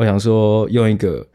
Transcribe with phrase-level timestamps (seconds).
[0.00, 1.26] 我想说用一个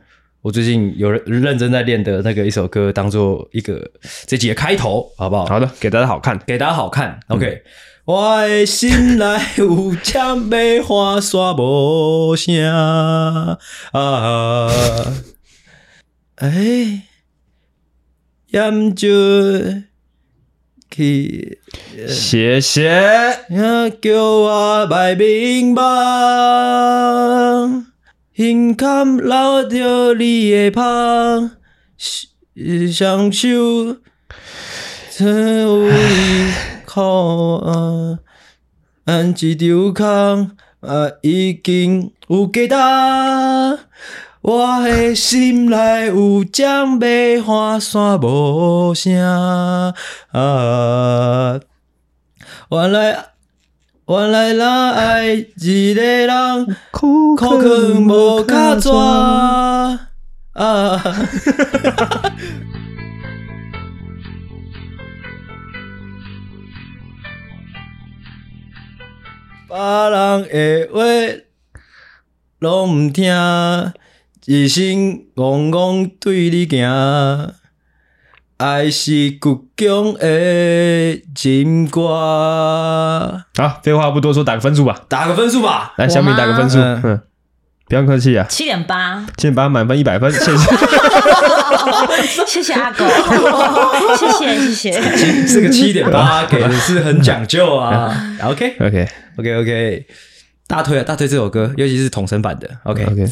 [0.41, 3.91] 我最近有人认真在练的那个一首歌当做一个
[4.25, 5.45] 这集的开头，好不好？
[5.45, 7.19] 好的，给大家好看，给大家好看。
[7.27, 7.61] OK，、嗯、
[8.05, 13.59] 我的心内有千枚花刷无声啊，
[16.37, 17.03] 哎，
[18.47, 19.07] 饮酒。
[22.07, 22.89] 谢谢，
[24.01, 25.83] 叫我卖面包，
[28.37, 31.51] 胸坎留着你的芳，
[32.91, 33.47] 双手
[35.09, 36.51] 曾有你
[36.85, 38.19] 靠啊，
[39.05, 40.51] 按一张空
[40.81, 42.77] 啊，已经有几大。
[44.41, 49.17] 我的心内有江梅花散无声
[50.31, 51.61] 啊！
[52.69, 53.29] 原来
[54.07, 57.47] 原来那爱一个人，苦劝
[58.03, 58.87] 无卡纸
[60.53, 61.01] 啊！
[69.67, 69.75] 别
[70.11, 71.01] 人的话
[72.59, 73.25] 拢毋听。
[74.45, 77.55] 一心戆戆对你行，
[78.57, 83.43] 爱是骨强的情歌。
[83.57, 85.01] 好，废话不多说，打个分数吧。
[85.09, 85.93] 打个分数吧。
[85.97, 86.77] 来，小米打个分数。
[86.79, 87.19] 嗯，
[87.87, 88.45] 不用客气啊。
[88.49, 89.25] 七点八。
[89.37, 90.31] 七点八，满分一百分。
[90.31, 90.75] 谢谢。
[92.47, 93.05] 谢谢阿狗。
[94.17, 95.45] 谢谢谢谢。
[95.45, 98.15] 这个七点八 给的是很讲究啊。
[98.43, 100.05] OK OK OK OK，
[100.67, 102.67] 大推啊，大推这首歌，尤其是统神版的。
[102.83, 103.27] OK OK。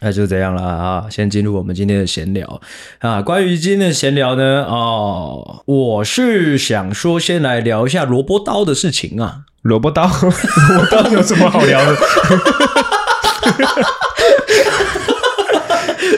[0.00, 1.06] 那就这样了啊！
[1.10, 2.60] 先进入我们今天的闲聊
[2.98, 3.22] 啊。
[3.22, 9.42] 关于今天的闲聊呢，哦，我是想说，先来聊一下萝卜刀的事情啊。
[9.62, 11.96] 萝卜刀， 萝卜刀有什么好聊的？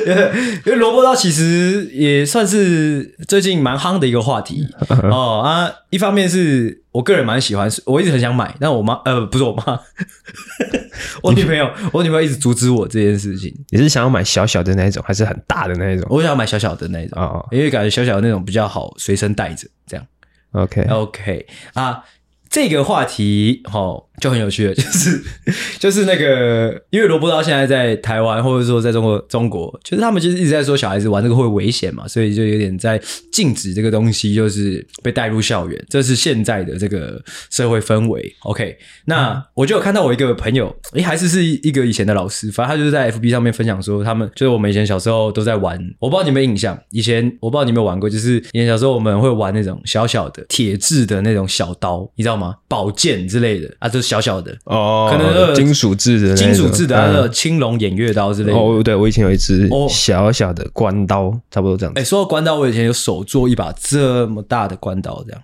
[0.65, 4.67] 因为萝卜刀其实也算是最近蛮夯的一个话题
[5.11, 5.71] 哦啊。
[5.91, 9.81] 一方面是我个人蛮喜欢，我一直很想买，但我妈呃不是我妈，
[11.23, 13.53] 我女朋友，我女朋友一直阻止我这件事情。
[13.71, 16.07] 你是想要买小小的那一种，还是很大的那一种？
[16.11, 20.07] 我想要买小小的那一种啊，因为感觉小小的那种比较好随身带着，这样。
[20.53, 22.05] OK OK 啊。
[22.57, 25.23] 这个话题齁就很有趣了， 就是
[25.79, 32.99] 就是那个，因为萝卜刀现在在台湾或者说在中国中国，就是他们其实一直在说小孩子玩这个会危险嘛，所以就有点在
[33.31, 38.35] 禁止这个东西，就是被带入校园，这是现在的这个社会氛围。
[38.45, 38.75] OK，
[39.05, 52.46] 那我就有看到我一个朋友，诶，还是是一个以前的老师，反正他就是在 FB 上面分享说，他们就是我们以前小时候都在玩，我不知道你们印象，以前我不知道你有没有玩过，就是以前小时候我们会玩那种小小的铁制的那种小刀，你知道吗？
[52.69, 58.59] 宝剑之类的啊，就是小小的哦，可能金属制的、金属制的，还有青龙偃月刀之类的。
[58.59, 62.01] 哦，对，我以前有一支小小的关刀，差不多这样子。
[62.01, 65.43] 哎，说到关刀，我以前有手做一把这么大的关刀，这样。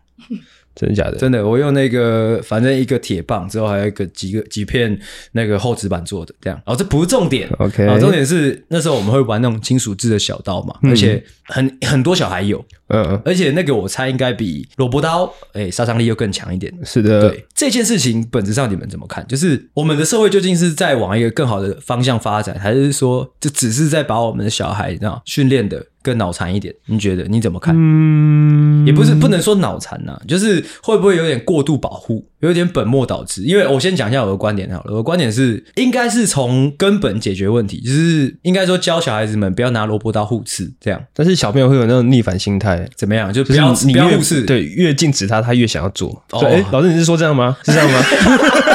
[0.75, 1.17] 真的假的？
[1.17, 4.99] 真的，我用那个，反正一个铁棒，之后还有一个几个几片
[5.33, 6.61] 那个厚纸板做的，这样。
[6.65, 7.87] 哦，这不是重点，OK。
[8.01, 13.23] 重点是那时候我们会玩那种金属制的小刀嘛，嗯、而且很很多小孩有，嗯嗯。
[13.25, 16.73] 而且那个我猜应该比萝卜刀，哎，杀伤力又更强一点。
[16.85, 19.27] 是的，对这件事情本质上你们怎么看？
[19.27, 25.87] 就是我们的社会究竟是在往一个更好的方向发展，还是说这只是在把我们的小孩这样训练的？
[26.03, 27.75] 更脑残一点，你觉得你怎么看？
[27.77, 33.43] 嗯，也不是不能说脑残呐，就是会不会有点过度保护，有点本末倒置？
[33.45, 41.03] 因为我先讲一下我的观点好了，我的观点是应该是从根本解决问题，就是应该说教小孩子们不要拿萝卜刀互刺这样。
[41.15, 43.33] 但是小朋友会有那种逆反心态，怎么样？
[43.33, 46.11] 就不要你不要互刺，对，越禁止他，他越想要做。
[46.33, 47.57] 哦，欸，老师你是说这样吗？
[47.65, 48.01] 是这样吗？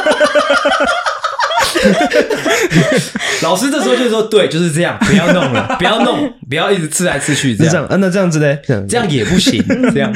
[3.44, 7.88] 老师这时候就说：“对，就是这样，不要弄了， 不要弄，不要一直刺来刺去，这样。
[8.00, 8.56] 那这样子呢？
[8.88, 9.64] 这样，也不行。
[9.94, 10.12] 这样，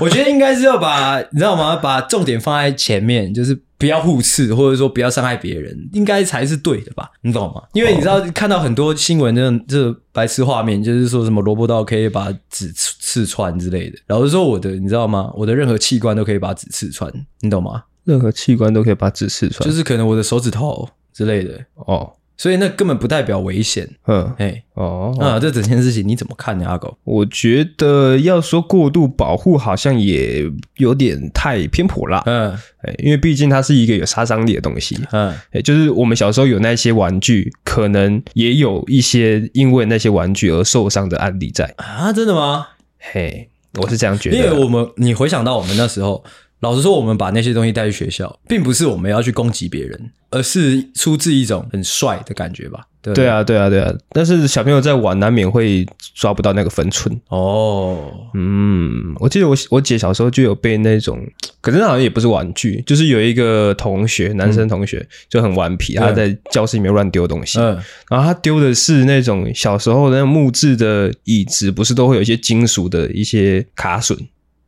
[0.00, 1.76] 我觉得应该是要把你知道吗？
[1.76, 7.10] 把重点放在前面，就是不要互刺，或者说不要伤害别人，应该才是对的吧？
[7.22, 7.62] 你懂吗？
[7.74, 13.98] 因为你知道看到很多新闻，这种这白痴画面，就是说什么萝卜刀可以把纸刺刺穿之类的。
[14.08, 15.30] 老实说，我的你知道吗？
[15.36, 17.82] 我的任何器官都可以把纸刺穿，你懂吗？
[18.04, 23.88] 任何器官都可以把纸刺穿，就是可能我的手指头。”之类的哦，所以那根本不代表危险。
[24.06, 26.96] 嗯，哎，哦，啊，这整件事情你怎么看呢，阿狗？
[27.04, 32.22] 我觉得要说过度保护，好像也有点太偏颇了。
[32.26, 32.50] 嗯，
[32.82, 34.98] 哎，因为毕竟它是一个有杀伤力的东西。
[35.12, 41.72] 嗯，哎，就是我们小时候有那些玩具，可能也有一些因为那些玩具而受伤的案例在。
[41.76, 42.68] 啊，真的吗？
[42.98, 44.36] 嘿，我是这样觉得。
[44.36, 46.24] 因为我们，你回想到我们那时候。
[46.62, 52.86] 老实说，我们把那些东西带去学校，并不是我们要去攻击别人，而是出自一种很帅的感觉吧？
[53.02, 53.92] 对，对啊，对啊，对啊。
[54.10, 57.20] 但是小朋友在玩，难免会抓不到那个分寸。
[57.30, 61.18] 哦，嗯，我记得我我姐小时候就有被那种，
[61.60, 67.58] 可是那好像也不是玩具，就是有一个同学，男生同学、嗯、就很顽皮，他在教室里面乱丢东西。
[67.58, 67.76] 嗯，
[68.08, 74.16] 然后他丢的是那种小时候的那种木质的椅子，不是都会有一些金属的一些卡榫。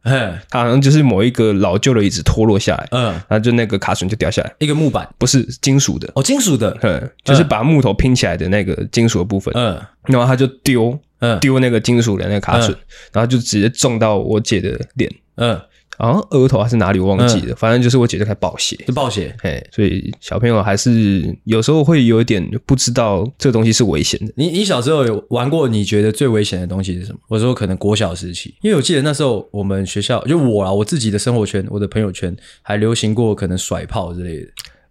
[0.05, 12.75] 嗯，它好像就是某一个老旧的椅子脱落下来，嗯，然后就那个卡榫就掉下来，一个木板，不是金属的，哦，金属的，嗯，就是把木头拼起来的那个金属的部分，嗯，然后他就丢，嗯，丢那个金属的那个卡榫，
[13.13, 15.61] 然后就直接撞到我姐的脸，嗯。
[15.97, 24.33] 好像额头还是哪里我忘记了，嗯、反正就是我姐就开始爆血，就暴血，嘿，所以小朋友还是有时候会有一点不知道这个东西是危险的。
[24.37, 27.19] 你你小时候有玩过你觉得最危险的东西是什么？
[27.29, 34.47] 我说可能国小时期，因为我记得那时候我们学校就我啊，我自己的生活圈，我的朋友圈还流行过可能甩炮之类的。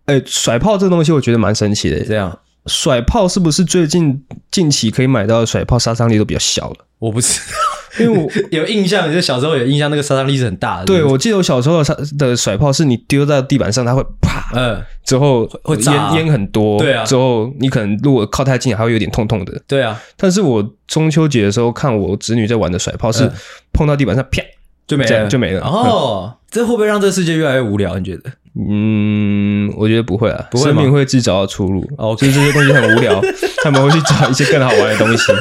[0.06, 2.00] 哎、欸，甩炮这个东西我觉得蛮神奇的。
[2.04, 6.86] 这样，甩炮是不是最近近期可以买到的甩炮杀伤力都比较小了？
[7.00, 7.73] 我不知道。
[8.00, 10.86] 因为我 有印象，就小时候有印象，那个杀伤力是很大的。
[10.86, 19.62] 对，我记得我小时候的的甩炮是你丢在地板上，它会啪，嗯，之后会烟烟很多，对啊，之后你可能如果靠太近，还会有点痛痛的。
[19.68, 23.30] 对啊，但是我中秋节的时候看我侄女在玩的甩炮，是
[23.72, 24.42] 碰到地板上啪
[24.88, 25.62] 就没了，就没了。
[25.62, 27.98] 哦，这会不会让这世界越来越无聊？
[27.98, 28.24] 你觉得？
[28.56, 31.84] 嗯，我觉得不会啊，不会，生命会自己找到出路。
[31.98, 33.20] 哦，就是这些东西很无聊，
[33.64, 35.32] 他们会去找一些更好玩的东西。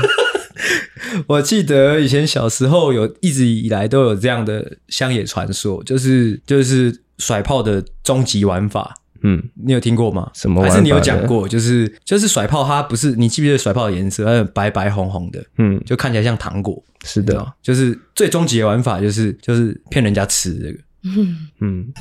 [1.26, 8.94] 我记得以前小时候有一直以来都有这样的乡野传说，就是就是甩炮的终极玩法。
[9.24, 10.28] 嗯，你有听过吗？
[10.34, 10.74] 什么玩法？
[10.74, 11.46] 还是你有讲过？
[11.48, 14.24] 就是就是甩炮，它不是你记不记得甩炮的颜色？
[14.24, 16.82] 它白白红红的，嗯，就看起来像糖果。
[17.04, 20.78] 是的，就是最终极的玩法，就是就是骗人家吃这个。
[21.04, 21.92] 嗯 嗯。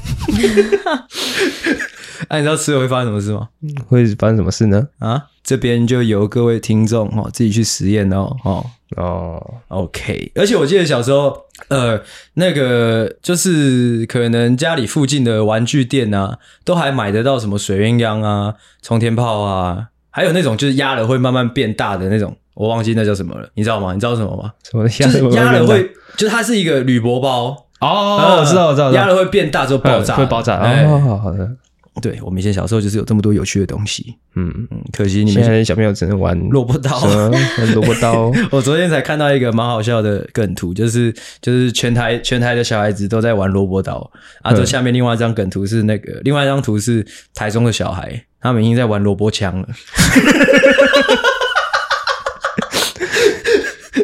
[0.80, 0.96] 那、
[2.30, 3.50] 啊、你知道吃了会发生什么事吗？
[3.88, 4.88] 会发生什么事呢？
[5.00, 8.66] 啊，这边就由各位听众哦自己去实验哦哦
[8.98, 10.32] 哦，OK。
[10.36, 11.36] 而且我记得小时候，
[11.70, 12.02] 呃，
[12.36, 23.94] 那个就是可能家里附近的玩具店啊，都还买得到什么水鸳鸯啊、冲天炮啊，还有那种就是压了会慢慢变大的那种，我忘记那叫什么了，你知道吗？
[23.94, 24.54] 你知道什么吗？
[24.70, 30.58] 什么就是压了会，就是它是一个铝箔包哦，我知道，我知道，压了会变大之后爆炸，会爆炸。
[30.58, 31.50] 哦，好好的。
[32.02, 36.98] 对，我们以前小时候就是有这么多有趣的东西，嗯嗯，可惜你们现在小朋友只能玩萝卜刀，
[37.74, 38.32] 萝卜刀。
[38.50, 44.10] 我昨天才看到一个蛮好笑的梗图，就是就是全台全台的小孩子都在玩萝卜刀，
[44.42, 47.06] 啊，这下面另外一张梗图是那个，另外一张图是
[47.36, 49.68] 台中的小孩，他们已经在玩萝卜枪了。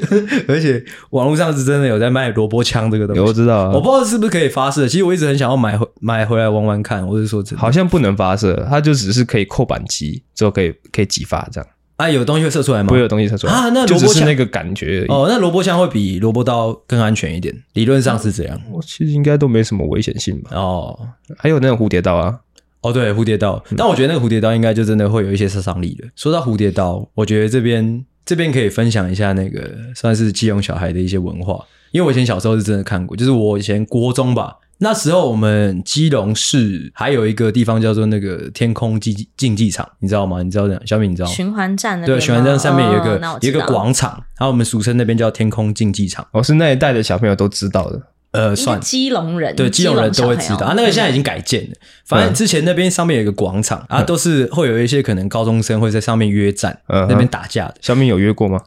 [0.48, 4.88] 而且网络上是真的有在卖萝卜枪这个东西，我知道，我不知道是不是可以发射。
[4.88, 7.06] 其实我一直很想要买回买回来玩玩看。
[7.08, 11.70] 我是说真的，好像不能发射，它就只是可以扣扳机之后可以可以击发这样。
[11.98, 12.90] 啊，有东西会射出来吗？
[12.90, 15.08] 不会有东西射出来啊，那就只是那个感觉而已。
[15.08, 18.62] 哦，那萝卜枪会比萝卜刀更安全一点，理论上是这样。
[18.72, 20.52] 我其实应该都没什么危险性吧？
[20.54, 21.00] 哦，
[21.38, 22.40] 还有那种蝴蝶刀啊。
[22.82, 26.08] 哦，对，蝴蝶刀，但我觉得那个蝴蝶刀应该就真的会有一些杀伤力的。
[26.16, 28.06] 说到蝴蝶刀，我觉得这边。
[28.28, 40.44] 这边可以分享一下那个算是基隆小孩的一些文化，因为我以前小时候是真的看过，就是我以前国中吧，那时候我们基隆市还有一个地方叫做那个天空竞竞技场，你知道吗？
[40.44, 40.82] 你知道这样？
[40.86, 41.34] 小敏你知道吗？
[41.34, 48.02] 循环站对，循环站上面有一个、哦、有一个广场，然后我们俗称那边叫天空竞技场，我、哦、是那一代的小朋友都知道的。
[48.32, 50.74] 呃，算基隆人，对，基隆人都会知道啊。
[50.76, 57.76] 那个现在已经改建了，反正之前那边上面有一个广场啊，都是会有一些可能高中生会在上面约战，那边打架的。
[57.82, 58.62] 小敏有约过吗？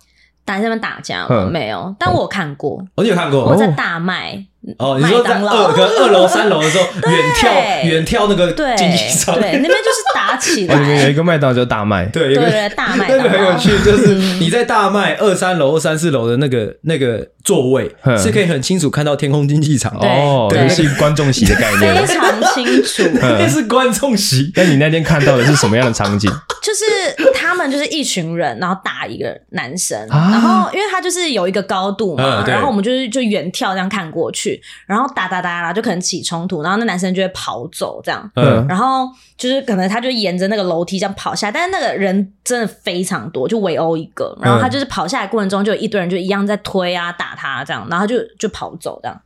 [0.45, 1.49] 打在那边打架吗？
[1.53, 2.85] 没有，但我看过。
[2.97, 4.47] 我有看过，我在大麦。
[4.79, 7.51] 哦，你说在二跟二楼、三楼的时候， 远跳
[7.83, 10.75] 远跳那个竞技场，对，那边就是打起来。
[10.75, 24.53] 里面有一个麦当劳叫大麦，对，有个，大麦那个很有趣，就是你在大麦二三楼、三四楼的那个那个座位，是可以很清楚看到天空竞技场哦，对，是观众席的概念，非常清楚，那是观众席。
[24.55, 26.31] 那你那天看到的是什么样的场景？
[26.63, 34.50] 就是他们就是一群人，然后打一个男生，然后因为他就是有一个高度嘛，然后我们就是就远眺这样看过去。
[34.87, 38.31] 然后打打打啦，就可能起冲突，然后那男生就会跑走这样。
[38.37, 44.37] 嗯，然后就是可能他就沿着那个楼梯这样跑下来，但是那个人真的非常多，就围殴一个。
[44.41, 49.21] 然后他就是跑下来过程中，就有一堆人就一样在推啊打他这样，然后就就跑走这样。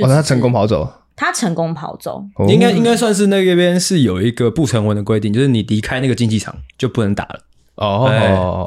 [0.00, 7.40] 哦，他成功跑走，他成功跑走，应该应该算是那边是有一个不成文的规定，就是你离开那个竞技场就不能打了。
[7.76, 8.66] 哦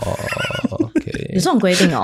[0.71, 2.03] ，OK，有这种规定哦。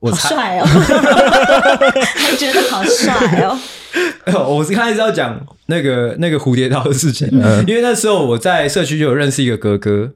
[0.00, 0.64] 好帅哦，
[2.16, 3.58] 还觉得好帅哦。
[4.46, 10.12] 我是开始要讲那个那个蝴蝶刀的事情，嗯、因为那时候我在社区就有认识一个哥哥，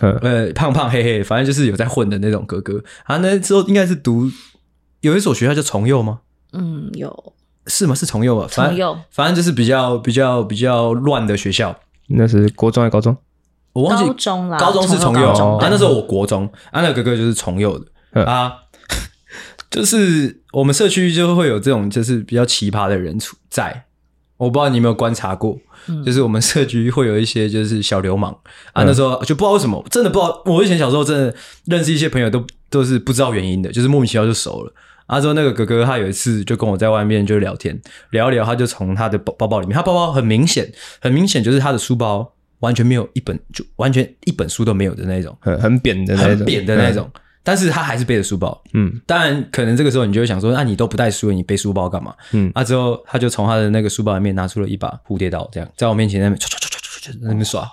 [0.00, 2.82] 嗯、呃，胖胖黑黑，反正就是有在混的那种哥哥。
[3.04, 4.28] 啊，那时候应该是读
[5.00, 6.18] 有一所学校叫崇右吗？
[6.52, 7.32] 嗯，有
[7.68, 7.94] 是吗？
[7.94, 8.48] 是崇右吧？
[8.50, 11.74] 崇右，反正就是比较比较比较乱的学校。
[12.08, 13.16] 那是国中还是高中？
[13.72, 14.58] 我忘记高中啦。
[14.58, 18.52] 高中是崇右啊，那时候我国中啊，那个哥哥就是崇右的、嗯、啊。
[19.72, 23.84] 就是我们社区就会有这种就是比较奇葩的人处在，
[24.36, 28.30] 我不知道你有没有观察过，嗯、就是我们社区会有一些就是小流氓
[28.74, 30.42] 啊，那时候就不知道为什么，真的不知道。
[30.44, 34.72] 我以前小时候真的认识一些朋友都都是不知道原因的，就是莫名其妙就熟了。
[35.06, 47.10] 啊，之后那个哥哥他有一次就跟我在外面就聊天，聊一聊，他就从他的包包包里面，他包包很明显很明显就是他的书包完全没有一本，就完全一本书都没有的那种，很很扁的那种，很扁的那种。
[47.14, 52.14] 嗯但是他还是背着书包，嗯，当然可能这个时候你就会想说，那你都不带书，你背书包干嘛？
[52.32, 57.68] 嗯，啊之后他就从他的那个书包里面拿出了一把蝴蝶刀，这样在我面前在那边唰唰唰唰唰在那边耍，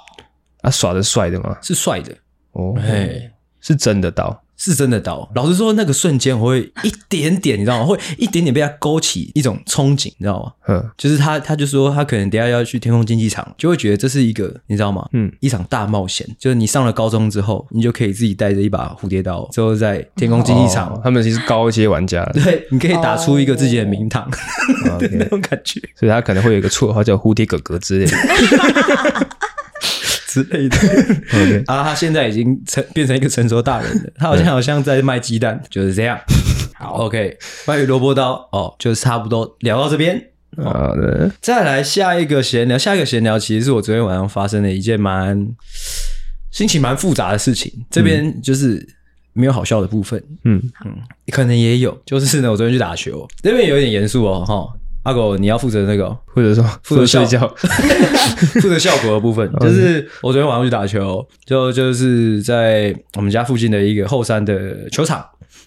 [0.62, 1.58] 啊耍的帅的吗？
[1.62, 2.14] 是帅的，
[2.54, 3.30] 哦，嘿，
[3.62, 4.42] 是真的刀。
[4.60, 7.86] 是真的刀，老实说，那个瞬间我会一点点，你知道吗？
[7.86, 10.52] 会一点点被他勾起一种憧憬，你知道吗？
[10.68, 15.08] 嗯，就是他，他就说他可能等下要去天空竞技场，就会觉得这是一个，你知道吗？
[15.14, 16.28] 嗯，一场大冒险。
[16.38, 24.30] 就是你上了高中之后，你就可以自己带着一把蝴蝶刀，之后在天空竞技场，哦、他们其实高阶玩家，对，你可以打出一个自己的名堂
[25.00, 25.80] 的那种感觉。
[25.98, 28.18] 所以他可能会有一个绰号叫蝴蝶哥哥之类的。
[30.30, 30.78] 之类的.
[31.66, 34.12] 啊，他现在已经成变成一个成熟大人了。
[34.16, 36.20] 他好像好像在卖鸡蛋， 就是这样。
[36.76, 40.24] 好，OK，关于萝卜刀哦，就是差不多聊到这边。
[40.58, 42.78] 好的，再来下一个闲聊。
[42.78, 45.48] 下一个闲聊其实是我昨天晚上发生的一件蛮
[46.52, 47.72] 心情蛮复杂的事情。
[47.90, 48.88] 这边就是
[49.34, 50.96] 没有好笑的部分，嗯嗯，
[51.32, 51.98] 可能也有。
[52.06, 54.79] 就是呢，我昨天去打球，这边有点严肃哦，哈。
[55.04, 65.20] 阿狗，你要负责那个，或者说负责睡觉， 负责效果的部分， 就是我昨天晚上去打球，就就是在我们家附近的一个后山的球场。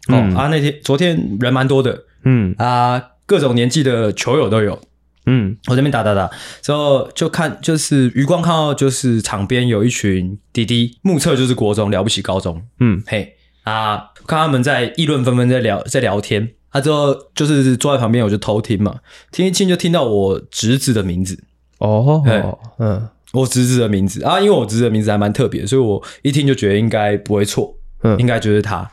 [0.08, 2.54] 哦、嗯、啊，那天昨天人蛮多的，嗯。
[2.58, 4.78] 啊，各种年纪的球友都有。
[5.26, 6.28] 嗯，我这边打打打。
[6.60, 12.60] 之后就看，就是余光看到就是场边有一群弟弟，目测就是国中了不起高中。
[12.80, 16.50] 嗯，嘿啊，看他们在议论纷纷，在聊在聊天。
[16.73, 18.99] 他、啊、之后就是坐在旁边，我就偷听嘛，
[19.31, 21.38] 听一听就听到我侄子的名字
[21.79, 28.91] 哦，嗯，我侄子的名字啊，因为我侄子的名字还蛮特别，所以我一听就觉得应该不会错，嗯，应该就是他，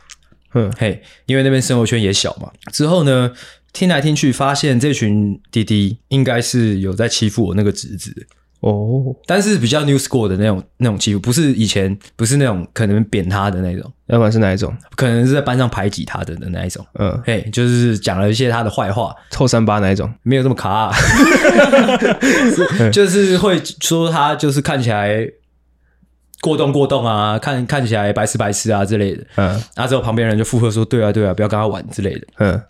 [0.54, 2.50] 嗯，嘿，因为那边生活圈也小嘛。
[2.72, 3.32] 之后呢，
[3.72, 8.26] 听来听去，发现这群弟弟应该是有在欺负我那个侄子。
[8.60, 14.70] 哦，但是比较 new school 的那种那种欺负，不是以前不是那种可能扁他的那种，要不然是哪一种？
[14.96, 16.86] 可能是在班上排挤他的的那一种。
[16.98, 20.94] 嗯，嘿，就是讲了一些他的坏话，臭三八那一种，没有这么卡、啊，
[22.92, 25.26] 就是会说他就是看起来
[26.42, 29.24] 过动过动啊，看看起来白痴白痴啊之类的。
[29.36, 32.62] 嗯，然后之后旁边人就附和说：“对啊对啊，不要跟他玩之类的。”嗯。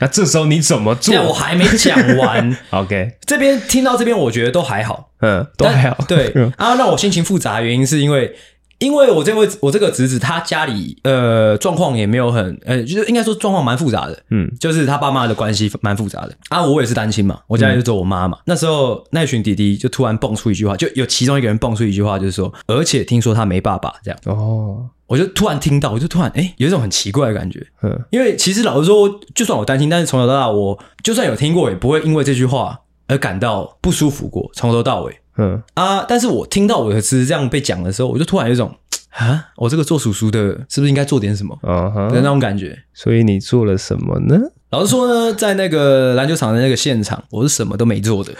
[0.00, 1.14] 那这时候你怎么做？
[1.22, 2.56] 我还没讲完。
[2.70, 5.96] OK，这边听到这边，我觉得都还好，嗯，都还好。
[6.06, 8.34] 对啊，让我心情复杂的原因是因为，
[8.78, 16.62] 因为我这位我这个侄子他家里呃状况也没有很呃，就是应该说状况蛮复杂的，嗯，就是他爸妈的关系蛮复杂的啊。
[16.64, 18.36] 我也是单亲嘛，我家里就只有我妈嘛。
[18.40, 24.88] 嗯、那时候那群弟弟就突然蹦出一句话，就有其中一个人蹦出一句话，就是说，而且听说他没爸爸这样哦。
[25.06, 27.66] 我就突然听到，我就突然哎、欸，有一种很奇怪的感觉。
[27.82, 32.80] 嗯，因为其实老实说，就算我担心，但是从小到大，我就算有听过，也不会因为这句话
[33.12, 34.50] 而感到不舒服过。
[34.54, 38.74] 从头到尾，嗯啊，但是我听到我的词这样被讲的时候，我就突然有一种
[39.10, 41.56] 啊，我这个做叔叔的，是不是应该做点什么？
[41.62, 42.78] 的那种感觉。
[42.94, 44.36] 所以你做了什么呢？
[44.70, 48.32] 老实说呢，在那个篮球场的那个现场，我是什么都没做的。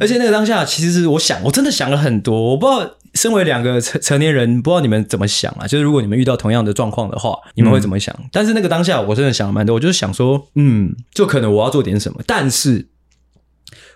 [0.00, 2.50] 而且那个当下，其实是我想，我真的想了很多。
[2.50, 5.66] 我不知道，身为两个成成年人，不知道你们怎么想啊？
[5.66, 8.14] 就是如果你们遇到同样的状况的话，你们会怎么想？
[8.20, 9.74] 嗯、但是那个当下，我真的想了蛮多。
[9.74, 12.20] 我就是想说，嗯，就可能我要做点什么。
[12.26, 12.86] 但是，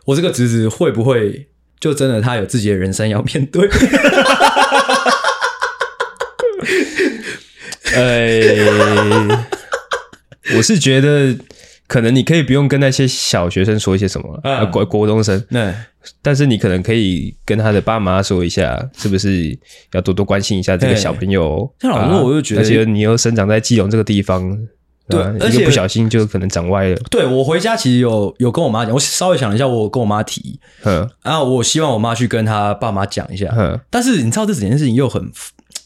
[0.07, 3.69] 我这个侄子会不会就真的他有自己的人生要面对？
[7.95, 8.41] 哎，
[10.57, 11.37] 我是觉得。
[11.93, 15.75] 可能你可以不用跟那些小学生说一些什么，啊，国国中生，对，
[16.23, 19.55] 但是你可能可以跟他的爸妈说一下，是不是
[19.93, 21.71] 要多多关心一下这个小朋友？
[21.81, 24.59] 像老师，我就觉得，而且你又生长在基隆这个地方，
[25.07, 26.97] 对，而且不小心就可能长歪了。
[27.11, 35.31] 对，我回家其实有有跟我妈讲，我稍微想了一下，我跟我妈提，嗯，然后我希望我妈去跟他爸妈讲一下，嗯，但是你知道这几件事情又很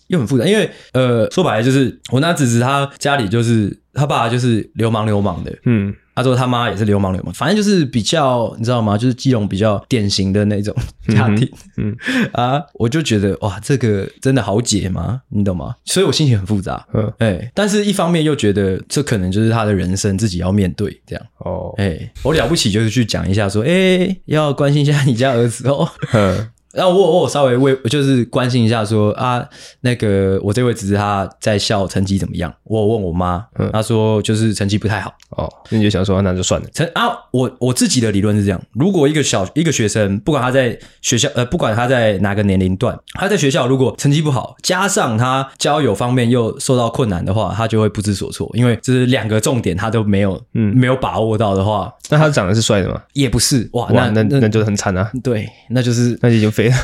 [0.08, 5.94] 又很复杂，因为呃，说白了就是我那侄子他家里就是他爸就是流氓流氓的，嗯。
[6.18, 8.96] 他说他妈也是流氓流氓，反正就是比较你知道吗？
[8.96, 10.74] 就是基隆比较典型的那种
[11.08, 11.46] 家庭，
[11.76, 15.20] 嗯，嗯 啊，我就觉得哇，这个真的好解吗？
[15.28, 15.74] 你懂吗？
[15.84, 26.48] 所以我心情很复杂，嗯，哎，但是一方面又觉得这可能就是他的人生自己要面对这样，哦，哎，我了不起就是去讲一下说，哎，要关心一下你家儿子哦，嗯。
[26.76, 29.44] 然后我我稍微为就是关心一下说啊，
[29.80, 32.52] 那个我这位侄子他在校成绩怎么样？
[32.64, 35.12] 我问我妈，嗯，她说就是成绩不太好。
[35.30, 36.68] 哦，那你就想说那就算了。
[36.72, 48.50] 成啊，我我自己的理论是这样：如果一个小一个学生，不管他在学校呃，不管他在哪个年龄段，他在学校如果成绩不好，加上他交友方面又受到困难的话，他就会不知所措。
[48.54, 53.00] 因为这是两个重点，他都没有嗯没有把握到的话，那他长得是帅的吗？
[53.14, 55.10] 也不是哇，哇那那那就很惨啊。
[55.22, 56.74] 对，那就是那就已经废了。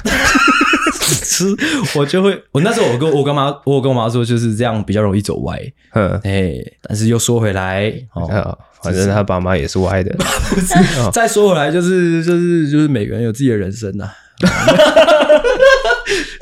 [1.24, 1.46] 吃
[1.94, 5.58] 我就会， 我那时候我跟我跟妈，我跟我妈说就是这样比较容易走歪，
[5.94, 10.14] 嗯，哎，但是又说回来，哦，反正他爸妈也是歪的。
[11.12, 14.10] 再说回来，就是就是就是每个人有自己的人生呐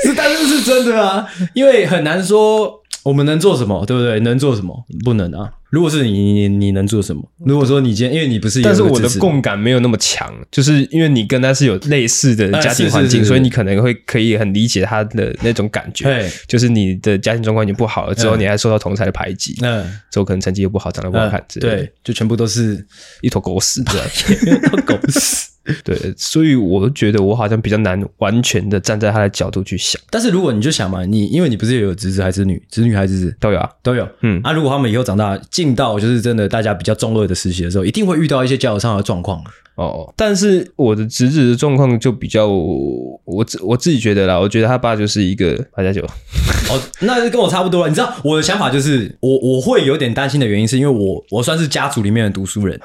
[0.02, 4.20] 是，但是是真的啊，因为很难说我们能做什么，对不对？
[4.20, 4.84] 能做什么？
[5.04, 5.50] 不能啊。
[5.70, 7.22] 如果是你，你你能做什么？
[7.46, 16.28] 如果说你今天，因为你不是，但是我的共感没有那么强，就是因为你跟他是有类似的家庭环境，所以你可能会可以很理解他的那种感觉。
[16.48, 22.84] 就是你的家庭状况已经不好了，之后你还受到同侪的排挤，嗯，之后可能成绩又不好，长得不好看，对，就全部都是
[23.20, 25.49] 一坨狗屎， 对，一坨狗屎。
[25.84, 30.00] 对，所以我觉得我好像比较难完全的站在他的角度去想。
[30.10, 34.08] 但是如果你就想嘛，你因为你不是也有侄子还是女，侄女还是子都有啊，都有。
[34.22, 39.42] 嗯，啊，如果他们以后长大进到就是真的大家比较中二的时期的时候，一定会遇到一些交友上的状况。
[39.76, 46.02] 哦，但是我的侄子的状况就比较，我自我自己觉得啦，我觉得他爸就是一个八加九。
[46.68, 47.88] 哦，那就跟我差不多了。
[47.88, 52.78] 你知道我的想法就是，我我会有点担心的原因，是因为我我算是家族里面的读书人。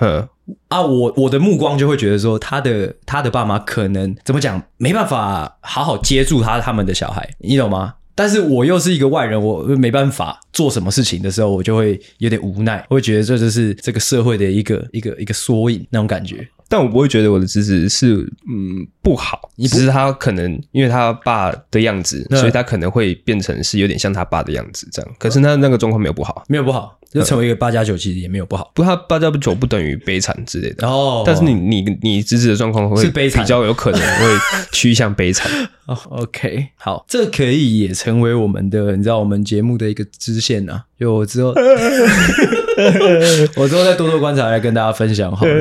[0.67, 7.95] 啊，我我的目光就会觉得说，他的他的爸妈可能怎么讲，没办法好好接住他他们的小孩，你懂吗？
[8.17, 16.47] 但是我又是一个外人，我没办法做什么事情的时候，我就会有点无奈，我会觉得这就是这个社会的一个一个一个缩影那种感觉。
[16.67, 18.15] 但我不会觉得我的侄子是
[18.49, 25.11] 嗯不好，只是他可能因为他爸的样子，所以他可能会变成是有点像他爸的样子这样。
[25.19, 28.71] 可是他那个状况没有不好，没有不好，就成为一个八加九其实也没有不好。
[28.73, 31.23] 不，他八加九不等于悲惨之类的哦。
[31.25, 34.25] 但是你你你侄子的状况会比较有可能会
[34.71, 35.51] 趋向悲惨。
[35.85, 40.83] 哦，OK，好，这可以也成为我们的你知道我们节目的一个支线啊。
[40.99, 41.53] 就我之后，
[43.55, 45.53] 我之后再多多观察来跟大家分享好了。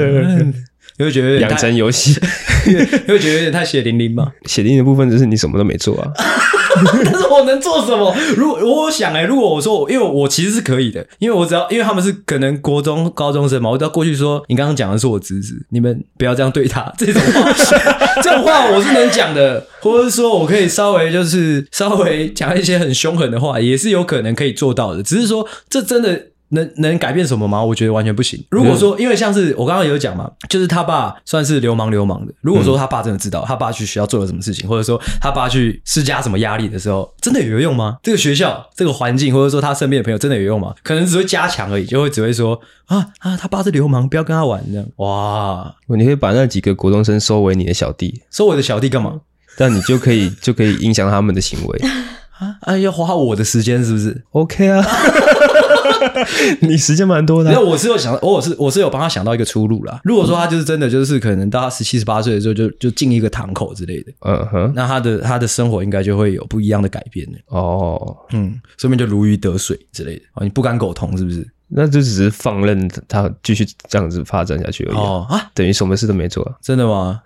[0.96, 2.18] 你会觉得养成游戏，
[2.66, 2.74] 你
[3.12, 4.32] 会觉得有点太血淋淋吗？
[4.46, 6.12] 血淋淋的部分就是你什么都没做啊。
[7.04, 8.14] 但是我能做什么？
[8.36, 17.52] 如果我想哎、欸，如果我说我，因为我其实是可以的，因为我只要，因为他们是可能国中高中生嘛，我只要过去说，你刚刚讲的是我侄子，你们不要这样对他，这种话，
[18.22, 26.26] 这种话我是能讲的，或者是说我可以稍微就是稍微讲一些很凶狠的话，也是有可能可以做到的，只是说这真的。
[26.50, 27.62] 能能改变什么吗？
[27.62, 28.42] 我觉得完全不行。
[28.50, 32.32] 如果说，因为像是我刚刚有讲嘛，就是他爸算是流氓流氓的。
[32.40, 37.96] 如果说他爸真的知道他爸去学校做了什么事情，或者说他爸去施加什么压力的时候，真的有用吗？
[38.02, 40.74] 这个学校、这个环境，或者说他身边的朋友，真的有用吗？
[40.82, 44.86] 可能只会加强而已，就会只会说啊啊，他爸是流氓，不要跟他玩这样。
[44.96, 49.20] 哇，你可以把那几个国中生收为你的小弟，收我的小弟干嘛？
[49.56, 51.78] 但你就可以就可以影响他们的行为
[52.38, 52.76] 啊啊！
[52.76, 54.84] 要花我的时间是不是？OK 啊。
[56.62, 60.00] 你时间蛮多的，那我是有想，我是我是有帮他想到一个出路啦。
[60.04, 67.38] 如果说他就是真的就是可能到他十七十八岁的时候就就进一个堂口之类的，嗯哼，那他的他的生活应该就会有不一样的改变的。
[67.48, 70.22] 哦，嗯，说明就如鱼得水之类的。
[70.34, 71.46] 哦，你不敢苟同是不是？
[71.68, 77.20] 那就只是放任他继续这样子发展下去而已哦啊，等于什么事都没做，真的吗？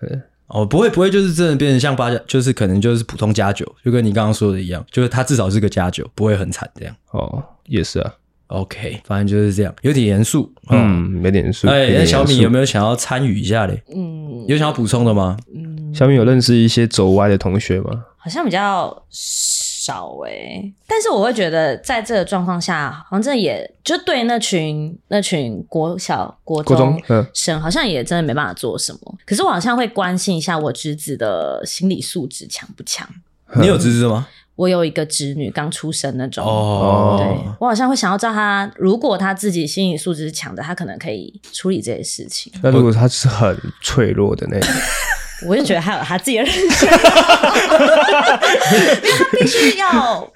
[0.46, 6.94] 哦，不会不会，就是真的变成像八加，就是可能就是普通加九，就跟你刚刚说的一样，就是他至少是个加九，不会很惨这样。
[7.10, 8.10] 哦，也是啊。
[8.48, 11.68] OK，反正就是这样，有点严肃，嗯，有点严肃。
[11.68, 13.82] 哎，那小米有没有想要参与一下嘞？
[13.94, 15.36] 嗯，有想要补充的吗？
[15.54, 18.04] 嗯，小米有认识一些走歪的同学吗？
[18.16, 27.00] 好像比较少哎、欸，但是我会觉得，在这个状况下，好像真的也就对那群那群国小国中
[27.32, 29.18] 生，好像也真的没办法做什么。
[29.24, 33.08] 可是我好像会关心一下我侄子的心理素质强不强？
[33.60, 34.26] 你有侄子吗？
[34.58, 37.28] 我有一个侄女刚出生那种，哦，对，
[37.60, 42.52] 我好像会想要知道她，如果她自己心理素质是强的，她可能可以处理这些事情。
[42.60, 44.68] 那如果她是很脆弱的那种，
[45.46, 46.88] 我就觉得他有他自己的人生，
[49.04, 50.28] 因为他必须要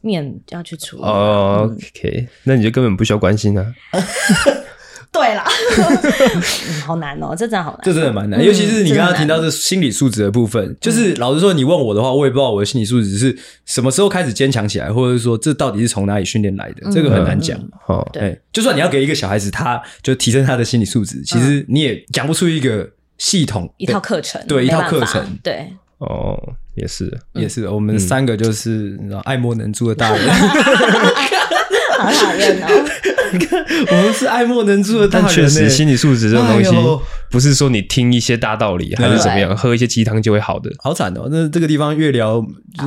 [0.00, 1.02] 面要去处理。
[1.04, 3.64] 哦、OK，那你就根本不需要关心啊。
[5.12, 6.42] 对啦、嗯，
[6.86, 17.58] 好难哦，这真的好难，这真的蛮难，尤其是你刚刚提到这心理素质的部分，嗯、就是老实说，你问我的话，我也不知道我的心理素质是什么时候开始坚强起来，或者是说这到底是从哪里训练来的，嗯、这个很难讲。
[17.86, 25.72] 哦、嗯，对，就算你要给一个小孩子，他就提升他的心理素质，其实你也讲不出一个系统一套课程，对，一套课程，对。
[25.98, 26.34] 哦，
[26.76, 30.26] 也是，也是，我们三个就是爱莫能助的大人。
[32.02, 32.66] 好讨厌哦！
[33.32, 35.26] 你看，我们是爱莫能助的大人。
[35.26, 36.70] 但确实，心理素质这种东西，
[37.30, 40.70] 不是说你听一些大道理还是怎么样，喝一些鸡汤就会好的。
[40.78, 41.28] 好惨哦！
[41.30, 42.44] 那这个地方越聊，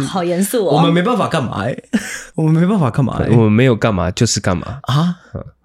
[0.08, 0.76] 好严肃哦。
[0.76, 1.63] 我们没办法干嘛？
[1.63, 1.76] 哎，
[2.36, 3.21] 我们没办法干嘛？
[3.32, 5.15] 我们没有干嘛，就是干嘛啊！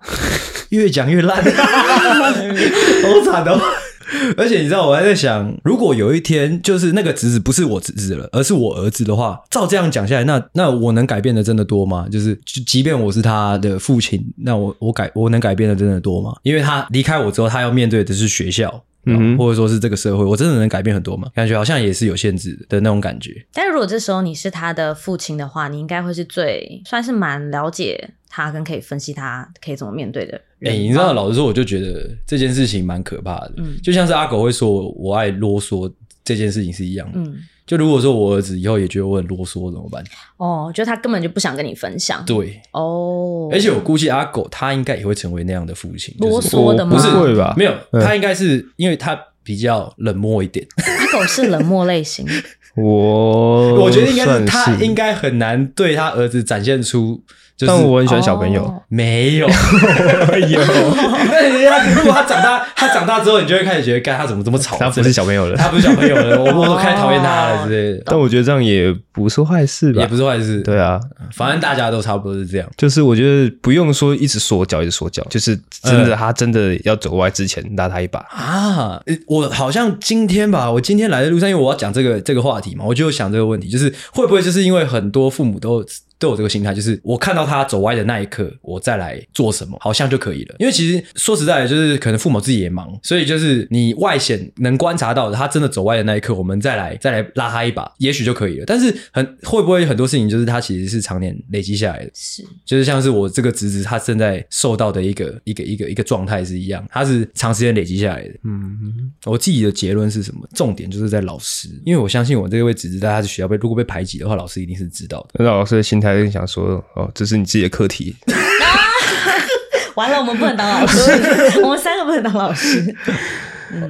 [0.71, 3.61] 越讲越烂，好惨哦！
[4.37, 12.07] 而且你知道，我还在想，如果有一天就是那个侄子不是我侄子了，而是我儿子的话，照这样讲下来，那那我能改变的真的多吗？
[12.11, 16.35] 就是即便我是他的父亲，那我我改我能改变的真的多吗？
[16.43, 18.83] 因为他离开我之后，他要面对的是学校，
[19.17, 21.31] 嗯，或者说是这个社会，我真的能改变很多吗？
[21.35, 23.47] 感觉好像也是有限制的那种感觉。
[23.53, 30.41] 但是如果这时候你是他的父亲的话，你应该会是最算是蛮了解他跟可以分析他可以怎么面对的。
[30.63, 33.55] 哎、欸，你知道，老实说，我就觉得这件事情蛮可怕的。
[33.59, 35.91] 嗯，就像是阿狗会说我，我爱啰嗦
[36.25, 37.19] 这件事情是一样的。
[37.21, 37.37] 嗯，
[37.69, 40.03] 就如果说我儿子以后也觉得我很啰嗦，怎么办？
[40.39, 42.25] 哦，就他根本就不想跟你分享。
[42.25, 46.97] 对，哦，而且我估计阿狗他应该也会成为那样的父亲，啰嗦的吗？
[46.97, 47.53] 不是会吧？
[47.59, 50.67] 没有，他应该是因为他比较冷漠一点。
[50.79, 52.27] 阿狗是冷漠类型。
[52.75, 57.23] 我我觉得应该是他应该很难对他儿子展现出。
[57.67, 59.49] 但我很喜欢小朋友，没有，
[60.49, 60.61] 有。
[61.31, 64.77] 那人家如果他长大，他长大之后，你就会开始觉得，该他怎么这么吵？
[64.79, 68.03] 他不是小朋友了，他不是小朋友了，我我都开始讨厌他了之类的。
[68.07, 70.01] 但我觉得这样也不是坏事吧？
[70.01, 70.61] 也不是坏事。
[70.63, 71.01] 对啊，
[71.33, 72.69] 反正大家都差不多是这样。
[72.77, 79.01] 就是我觉得不用说一直说教，一直说教，就是真的，他真的要走歪之前拉他一把啊！
[79.27, 85.85] 我好像今天吧，我今天来的路上，因为我要讲这个这个话题嘛，我就想这个问题，就是会不会就是因为很多父母都。
[86.19, 90.57] 都有这个心态，就是我看到他走歪的那一刻，我再来做什么，好像就可以了。
[90.59, 98.65] 因为其实说实在的，就是可能父母自己也忙，所以就是你外显能观察到的，他真的走歪的那一刻，我们再来再来拉他一把，也许就可以了。
[98.67, 108.35] 但是很会不会很多事情，就是他其实是常年累积下来的，是就是像是我这个侄子，他正在受到的一个一个一个一个状态是一样，他是长时间累积下来的。
[108.43, 110.41] 嗯，我自己的结论是什么？
[110.53, 115.37] 重点就是在老师，因为我相信我这位侄子在他的学校被如果被排挤的话，老师一定是知道的。
[115.39, 116.08] 那老师的心态。
[116.09, 118.17] 还是想说哦，这是你自己的课题。
[119.95, 121.11] 完了，我们不能当老师，
[121.63, 122.95] 我们三个不能当老师。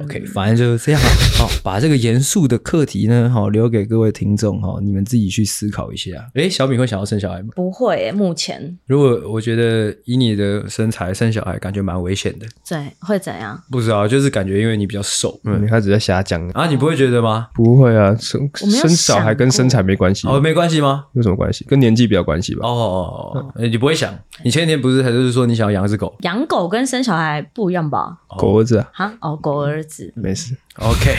[0.03, 1.01] OK，反正就是这样。
[1.37, 6.11] 好，把这个严肃的课题呢，好留给各位听众哈，你们自己去思考一下。
[6.35, 7.49] 诶，小米会想要生小孩吗？
[7.55, 8.77] 不会，目前。
[8.87, 12.45] 如果我觉得以你的身材生小孩，感觉蛮危险的。
[12.67, 13.61] 对，会怎样？
[13.71, 16.67] 不知道，就是感觉因为你比较瘦，嗯，他只在瞎讲啊。
[16.67, 17.47] 你不会觉得吗？
[17.53, 21.05] 不会啊，生生小孩跟身材没关系哦，没关系吗？
[21.13, 21.65] 有什么关系？
[21.65, 22.67] 跟年纪比较关系吧。
[22.67, 24.13] 哦哦哦，你不会想？
[24.43, 26.15] 你前几天不是还是说你想要养一只狗？
[26.21, 28.17] 养狗跟生小孩不一样吧？
[28.37, 28.89] 狗儿子啊？
[28.93, 30.55] 哈哦，狗儿子，没事。
[30.77, 31.15] OK，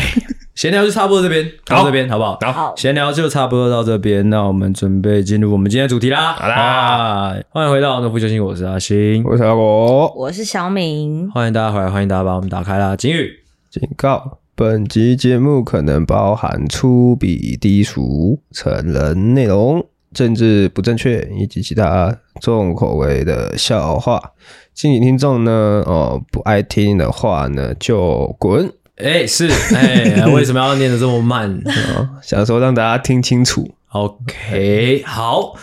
[0.55, 2.39] 闲聊就差不多这边，到这边好不好？
[2.53, 6.33] 好，闲聊就差不多到这边，那我们准备进入我们今天的主题啦。
[6.33, 12.97] 好啦，欢迎回到诺夫救星，我是阿星，我是阿果，我是小敏，欢迎大家回来，欢迎大家把我们打开啦。
[12.97, 13.31] 警语：
[13.71, 24.33] 警告，本集节目可能包含粗鄙、低俗、成人内容、政治不正确以及其他重口味的笑话。
[24.81, 25.53] 敬请听众呢，
[25.85, 28.67] 哦，不爱听的话呢，就滚。
[28.97, 31.51] 哎、欸，是哎、欸，为什么要念得这么慢？
[31.99, 33.75] 哦、想说让大家听清楚。
[33.89, 35.55] OK，好。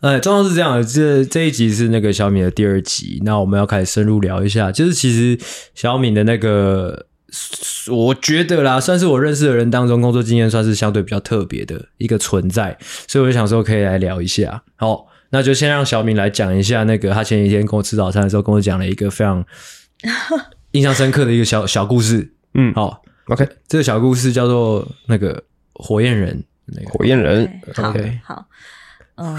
[0.00, 4.72] 呃，状况是这样的，这这一集是那个小米的第二集，那我们要开始深入聊一下。
[4.72, 5.38] 就是其实
[5.74, 7.04] 小米的那个，
[7.90, 14.62] 我觉得啦，算是我认识的人当中，工作经验算是相对比较特别的一个存在，所以我就想说可以来聊一下。
[14.76, 15.08] 好。
[15.30, 19.44] 那就先让小敏来讲一下那个，他前几天跟我吃早餐的时候，跟我讲了一个非常
[20.72, 22.32] 印象深刻的一个小小故事。
[22.54, 25.42] 嗯，好，OK，这个小故事叫做那个
[25.74, 27.46] 火焰人，那个火焰人。
[27.74, 28.44] Okay, OK，好，
[29.16, 29.36] 嗯，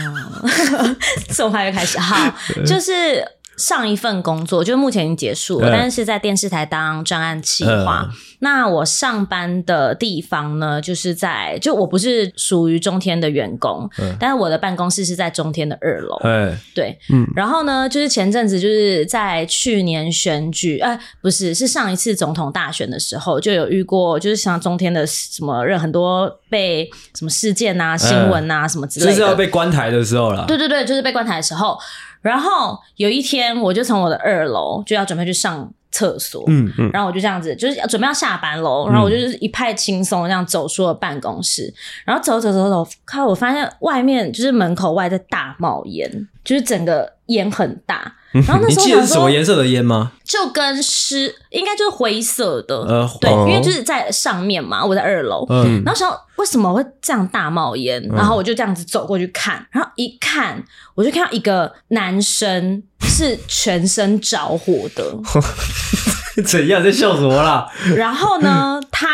[1.34, 3.26] 从开始开始，好， 就是
[3.57, 8.07] 上一份工作就是目前已经结束了，嗯、但是是在电视台当专案企划。
[8.07, 16.19] 嗯、那我上班的地方呢，就是在就我不是属于中天的员工，嗯、但是我的办公室是在中天的二楼。
[16.23, 30.45] 嗯、对，嗯，然后呢，就是前阵子就是在去年选举，哎、呃，不是，是上一次总统大选的时候就有遇过，就是像中天的什么任很多被什么事件啊、新闻啊什么之类的，就是要被关台的时候了。
[30.47, 31.75] 对对对，就是被关台的时候。
[32.21, 41.73] 然后有一天，我就从我的二楼就要准备去上厕所，嗯嗯，然后我就这样子，就是准备要下班喽，然后我就是一派轻松这样走出了办公室，
[42.06, 48.13] 然后走走走走，靠我发现外面就是门口外在大冒烟，就是整个烟很大。
[48.31, 50.11] 然后那时候你记得是什么颜色的烟吗？
[50.23, 52.75] 就跟湿，应该就是灰色的。
[52.81, 55.45] 呃，对，因为就是在上面嘛，我在二楼。
[55.49, 58.05] 嗯，然后想为什么会这样大冒烟？
[58.13, 60.63] 然后我就这样子走过去看，然后一看，
[60.95, 65.03] 我就看到一个男生是全身着火的。
[66.45, 67.67] 怎样在笑什么啦？
[67.95, 69.07] 然后呢，他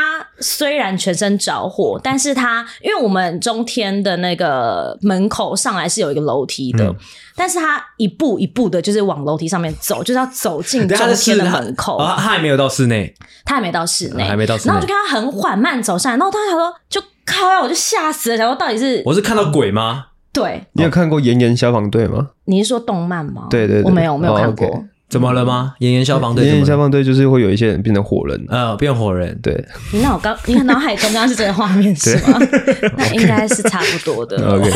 [0.44, 6.96] 虽然全身着火，但是他因为我们中天的那个门口上来是有一个楼梯的，嗯、
[7.36, 11.98] 但是他一步一步的，就是往楼梯上面走，就是要走进中天的门口。
[11.98, 14.74] 他，他，他还没有到室内，他还没到室内，还没到室内。
[14.74, 20.08] 然后我就看他很缓慢走上来，然后他想说就靠呀，我就吓死了，想说到底是 我是看到鬼吗？
[20.34, 22.30] 对，你有看过《炎炎消防队》吗？
[22.46, 23.48] 你是说动漫吗？
[23.50, 24.68] 对对对，我没有，我没有看过。
[24.68, 24.88] Oh, okay.
[25.14, 25.76] 怎么了吗？
[25.78, 29.40] 炎炎消防队，炎炎消防队就是会有一些人变成火人，呃，变火人。
[29.42, 32.40] 对，你脑刚，你脑海中刚刚是这个画面是 吗？
[32.98, 34.36] 那应该是差不多的。
[34.58, 34.70] OK。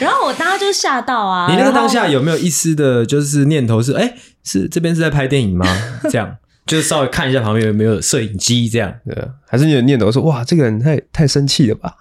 [0.00, 1.46] 然后我当时就吓到啊！
[1.50, 5.66] 你那个当下有没有一丝的，就是念头是，哎，是这边是在拍电影吗？
[6.04, 11.94] 这样，就是稍微看一下旁边有没有摄影机，这样，对，还是你的念头说，哇，这个人太太生气了吧？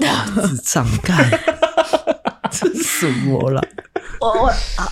[0.00, 1.30] 哇，智障干，
[2.50, 3.62] 这是什么了？
[4.20, 4.88] 我我啊。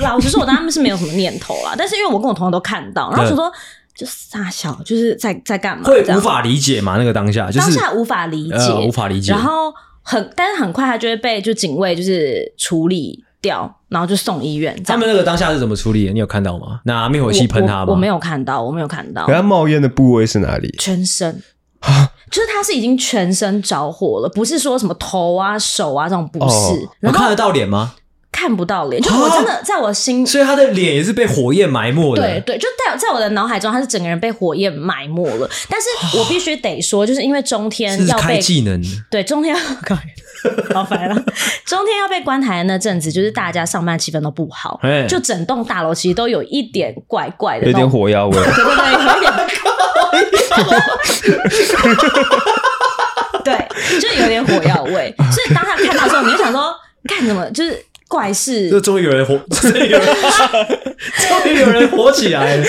[0.00, 3.52] 老实说，我当时是没有什么念头啦，但是因为我跟我同学都看到，然后就说
[3.94, 5.84] 就傻笑，就是在在干嘛？
[5.84, 6.96] 会无法理解嘛？
[6.96, 9.30] 那个当下，就是、当下无法理解，呃、无法理解。
[9.30, 14.74] 然后很，但是很快他就会被就警卫就是处理掉，然后就送医院。
[14.82, 16.12] 他们那个当下是怎么处理的？
[16.12, 16.80] 你有看到吗？
[16.84, 17.84] 拿灭火器喷他吗？
[17.88, 19.26] 我，我没有看到，我没有看到。
[19.26, 20.74] 他冒烟的部位是哪里？
[20.78, 21.42] 全身
[22.30, 26.56] 就是他是已经全身着火了，不是说什么头啊、手啊这种，不是。
[26.56, 27.94] 哦、然后看得到脸吗？
[28.32, 32.22] 看不到脸，就我真的在我心，所以他的脸也是被火焰埋没的。
[32.22, 35.48] 对对，就在在我的脑海中，他是整个人被火焰埋没了。
[35.70, 39.60] 但是我必须得说，就是因为中天要被开技能，对中天要
[40.74, 41.14] 好烦了。
[41.64, 48.36] 中天要被关台的那阵子，就是大家上班气氛都不好，就整栋大楼其实都有一点怪怪的，有点火药味。
[48.38, 49.32] 对对对，有一点，
[53.42, 55.14] 对，就有点火药味。
[55.32, 56.74] 所以当他看到的时候，你就想说，
[57.08, 57.50] 干什么？
[57.50, 57.84] 就是。
[58.08, 60.06] 怪事，就终于有人活， 终于有人，
[61.28, 62.64] 终于有人活起来了。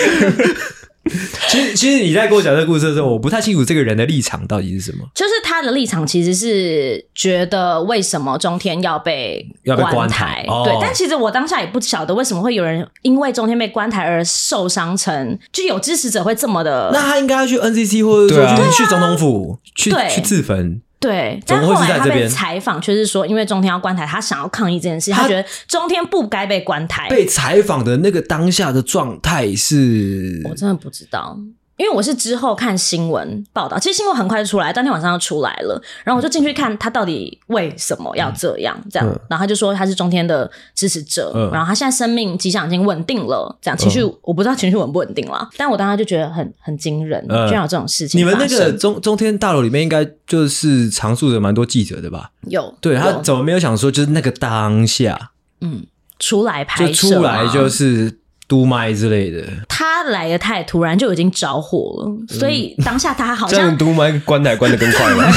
[1.48, 4.98] 其实，其实你在跟我讲这个故事的时候，我不太清楚这个人的立场到底是什么。
[5.14, 10.44] 就是他的立场其实是觉得为什么中天要被要被关台？
[10.46, 16.90] 哦、对，但其实我当下也不晓得为什么会有人因为中天被关台而受伤成，就有支持者会这么的。
[16.92, 20.82] 那他应该要去 NCC 或者说去去总统府去去自焚。
[21.00, 27.08] 对，但后来他被采访却是说，因为中天要关台，他想要抗议这件事，他，他觉得中天不该被关台。
[27.08, 31.38] 被采访的那个当下的状态是，我真的不知道。
[31.78, 48.20] 因为我是之后看新闻报道，其实新闻很快就出来，当天晚上就出来了，然后我就进去看他到底为什么要这样，嗯、这样，然后他就说他是中天的支持者，嗯、然后他现在生命迹象已经稳定了，这样情绪、嗯、我不知道情绪稳不稳定了，但我当时就觉得很很惊人，居然有这种事情。
[48.20, 52.32] 你们那个中中天大楼里面应该就是常驻着蛮多记者的吧？
[52.48, 55.86] 有，对他怎么没有想说就是那个当下，嗯，
[56.18, 58.17] 出来拍摄，就出来就是。
[58.48, 65.30] 督麦之类的，他来的太突然，就已经着火了，所以当下他好像这样督麦关台关的更快了。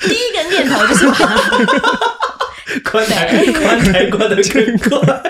[0.00, 1.34] 第一个念头就是把
[2.92, 5.22] 关台关台关得更快，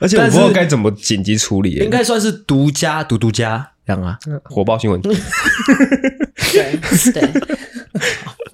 [0.00, 5.00] 而且我不知道该怎么紧急处理，应该算是独家独独家这样啊，火爆新闻。
[5.00, 5.14] 对
[7.12, 7.30] 对。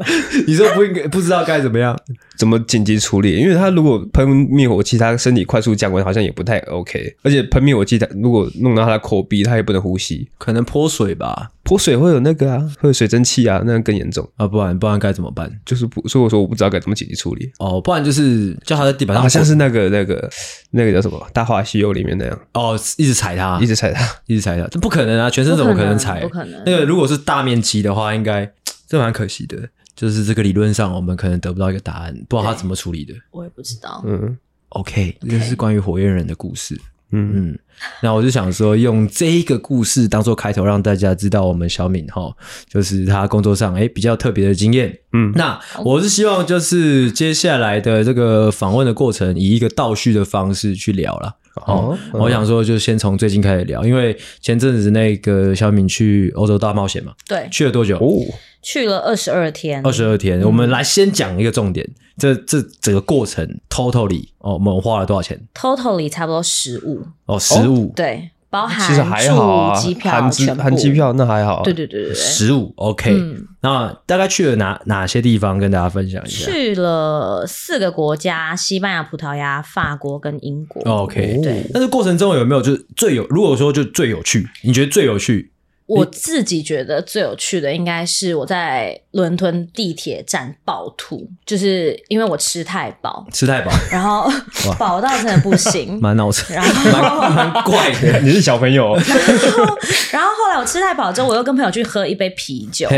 [0.46, 1.98] 你说不应该不知道该怎么样，
[2.40, 3.36] 怎么紧急处理？
[3.36, 7.14] 因为他如果喷灭火器，他身体快速降温，好像也不太 OK。
[7.22, 11.50] 而且喷灭火器，他如果弄到他的口鼻，他也不能呼吸，可能泼水吧？
[11.64, 14.46] 泼水会有那个啊，会有水蒸气啊，那更严重啊！
[14.46, 15.52] 不然不然该怎么办？
[15.66, 17.52] 就是不，所以我说我不知道该怎么紧急处理。
[17.58, 20.30] 哦，不然就是叫他在地板上，好像是那个那个
[20.70, 25.28] 那个叫什么《大话西游》里面那样哦，一直踩他，一直踩他，一直踩他，这不可能啊！
[25.28, 26.22] 全身怎么可能踩？
[26.22, 26.62] 不可能。
[26.64, 28.50] 那个如果是大面积的话，应该
[28.88, 29.68] 这蛮可惜的。
[30.00, 33.12] 就是这个理论上，我们可能得不到一个答案，不知道他怎么处理的。
[33.32, 34.02] 我也不知道。
[34.06, 34.34] 嗯
[34.70, 36.74] ，OK，这是关于火焰人的故事。
[37.10, 37.58] 嗯嗯，
[38.02, 42.34] 那我就想说，用这一个故事当做开头，让大家知道我们小敏哈，
[42.66, 44.98] 就是他工作上诶比较特别的经验。
[45.12, 51.36] 嗯，那我是希望就是接下来的这个访问的过程，以一个倒叙的方式去聊了。
[51.66, 57.96] 哦，我想说，就先从最近开始聊，因为前阵子那个小敏去欧洲大冒险嘛，对，去了多久？
[57.98, 58.24] 哦，
[58.62, 59.84] 去了二十二天。
[59.84, 68.30] 二十二天，我们来先讲一个重点，这这整个过程 totally 哦，我们花了多少钱？totally 差不多十五哦，十五对。
[68.50, 71.62] 包含其实还好啊，机票含机含机票那还好。
[71.62, 73.16] 对对对对，十五 OK。
[73.62, 75.56] 那大概去了哪哪些地方？
[75.56, 76.50] 跟大家分享一下。
[76.50, 80.82] 去了四个国家：西班牙、葡萄牙、法国跟英国。
[80.90, 81.64] OK，对。
[81.72, 83.26] 但是过程中有没有就是最有？
[83.28, 85.52] 如果说就最有趣，你觉得最有趣？
[85.90, 94.30] 我自己觉得最有趣的应该是我在伦敦地铁站暴吐，就是因为我吃太饱，吃太饱，然后
[94.78, 98.20] 饱到真的不行， 蛮闹腾，然后蛮蛮怪的。
[98.20, 102.88] 你是小朋友， 然后然后后来我吃太饱之后，我又跟朋友去喝一杯啤酒，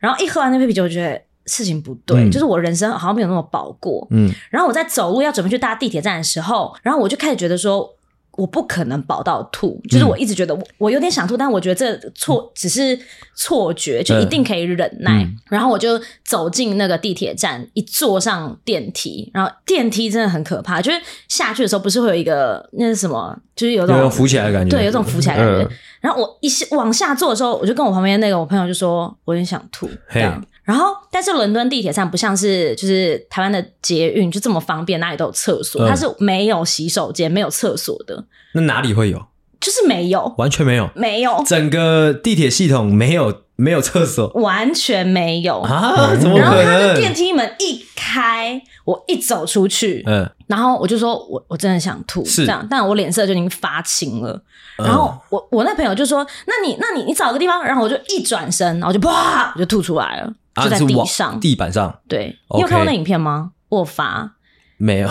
[0.00, 7.94] 然后一喝完那杯啤酒，我觉得事情不对，就是我人生好像没有那么饱过，嗯，然后我在走路要准备去搭地铁站的时候，然后我就开始觉得说。
[8.40, 12.98] 我不可能饱到吐，就是我一直觉得我我有点想吐，但我觉得这错只是
[13.36, 15.28] 错觉，就一定可以忍耐。
[15.50, 20.98] 然后我就走进那个地铁站，一坐上电梯，然后电梯真的很可怕，就是
[21.28, 25.76] 下去的时候不是会有一个那是什么，就是有种浮起来的感觉，对，有种浮起来的感觉。
[26.00, 30.42] 然后我一往下坐的时候，我就跟我旁边那个我朋友就说，我有点想吐，这样。
[30.62, 38.24] 然后，但是伦敦地铁站不像是就是台湾的捷运就这么方便，哪里都有厕所，它是没有洗手间、没有厕所的。
[38.54, 39.26] 那哪里会有？
[39.60, 46.14] 就是没有，完全没有，没有，整个地铁系统没有没有厕所，完全没有啊！
[46.14, 54.40] 然后他的电梯门一开，我一走出去，嗯，然后我就说我我真的想吐，是这样，但我脸色就已经发青了。
[54.78, 60.32] 然后我我那朋友就说：“那你那你你找个地方。”然后我就一转身，然后就啪，我就吐出来了。
[60.56, 61.98] 就在地上，地板上。
[62.08, 63.52] 对，你有看过那影片吗？
[63.68, 64.32] 我发
[64.76, 65.08] 没有。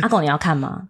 [0.00, 0.88] 阿狗，你要看吗？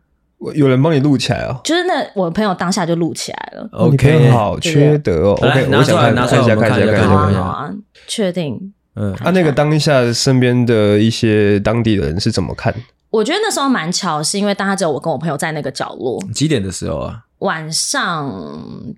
[0.54, 1.58] 有人帮你录起来哦。
[1.64, 3.68] 就是那我朋友当下就录起来了。
[3.72, 5.32] OK，好缺德哦。
[5.40, 7.74] OK，拿出来，拿出来，看一下，看一下，看一下，看一下。
[8.06, 8.72] 确定。
[8.96, 12.74] 嗯，啊，那个当下身边的一些当地人是怎么看？
[13.10, 16.22] 我觉得那时候蛮巧，是因为当下只有我跟我朋友在那个角落。
[16.34, 17.24] 几点的时候啊？
[17.38, 18.32] 晚上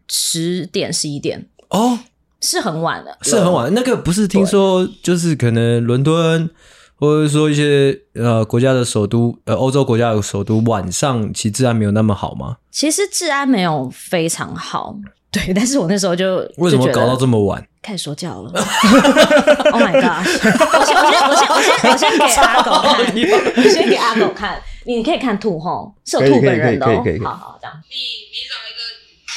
[0.09, 1.47] 十点、十一点。
[1.71, 1.99] 哦。
[2.47, 3.75] 是很晚的，是很晚。
[3.75, 6.49] 那个不是听说，就是可能伦敦，
[6.95, 12.59] 或者说一些呃国家的首都，呃欧洲国家的首都，晚上其实治安没有那么好吗？
[12.71, 14.95] 其实治安没有非常好，
[15.33, 15.53] 对。
[15.57, 17.67] 但是我那时候就为什么搞到这么晚？
[17.83, 18.53] 开始说教了。
[19.73, 20.25] Oh my god！
[20.25, 21.59] 我先我先我先我
[21.93, 23.03] 先我先给阿狗看，
[23.65, 27.03] 我先给阿狗看，你可以看兔吼，是有兔本人的哦。
[27.25, 27.75] 好好这样。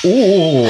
[0.03, 0.67] 哦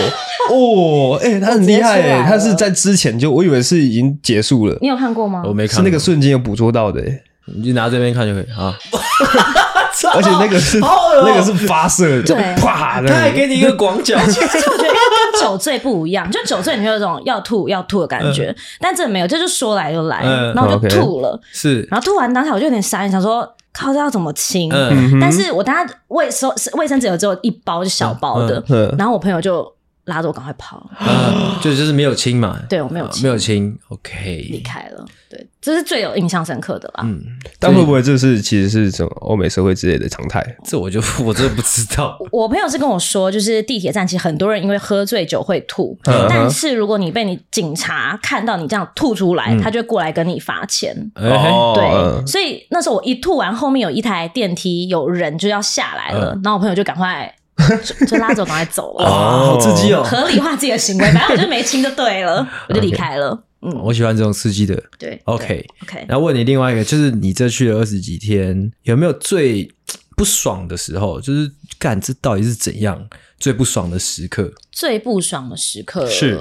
[0.52, 4.78] 哦， 哎、欸，他很厉害哎，他是在之前就，我以为是已经结束了。
[4.82, 5.44] 你有看过吗？
[5.46, 7.02] 我没看，是那个瞬间有捕捉到的，
[7.46, 8.78] 你就拿这边看就可以啊。
[10.14, 14.18] 而且那个是那个是发射，就啪，他还给你一个广角。
[14.28, 20.24] 其 实我觉得因为跟酒醉不一样，就酒醉你会有种要吐要吐的感觉，但这没有，这就说来就来，
[20.56, 23.48] 然后我就吐了，是，然后吐完当下我就有点傻眼，想说。
[23.72, 24.72] 靠，这要怎么清？
[24.74, 28.60] 嗯、但是我当时卫收卫生纸有只有一包，是小包的。
[28.70, 29.72] 嗯嗯、然后我朋友就
[30.06, 32.60] 拉着我赶快跑，啊、就就是没有亲嘛。
[32.70, 33.78] 对，我没有清，没有亲。
[33.90, 35.06] OK，离开了。
[35.30, 37.04] 对，这是最有印象深刻的啦。
[37.04, 37.22] 嗯，
[37.60, 40.44] 但会不会这是其实是什么欧美社会之类的常态？
[40.64, 42.18] 这我就 我真的不知道。
[42.32, 51.12] 我朋友是跟我说，就是地铁站其实很多人因为喝醉酒会吐，嗯、但是如果你被你警察看到你这样吐出来，嗯、他就会过来跟你罚钱。
[51.14, 57.32] 哦、对，所以那时候我一吐完，后面有一台电梯有人就要下来了，嗯、然后我朋友就赶快
[57.84, 59.06] 就，就拉着我赶快走了。
[59.10, 60.04] 哦，好刺激哦！
[60.04, 63.44] 合理化自己的行为，反正我就没亲就对了，我就离开了。
[63.62, 64.82] 嗯，我喜欢这种刺激的。
[64.98, 66.06] 对，OK OK。
[66.08, 69.70] 然后问你另外一个，就是你这去了二十几天，有没有最
[70.16, 71.20] 不爽的时候？
[71.20, 74.50] 就是干这到底是怎样最不爽的时刻？
[74.72, 76.40] 最不爽的时刻是。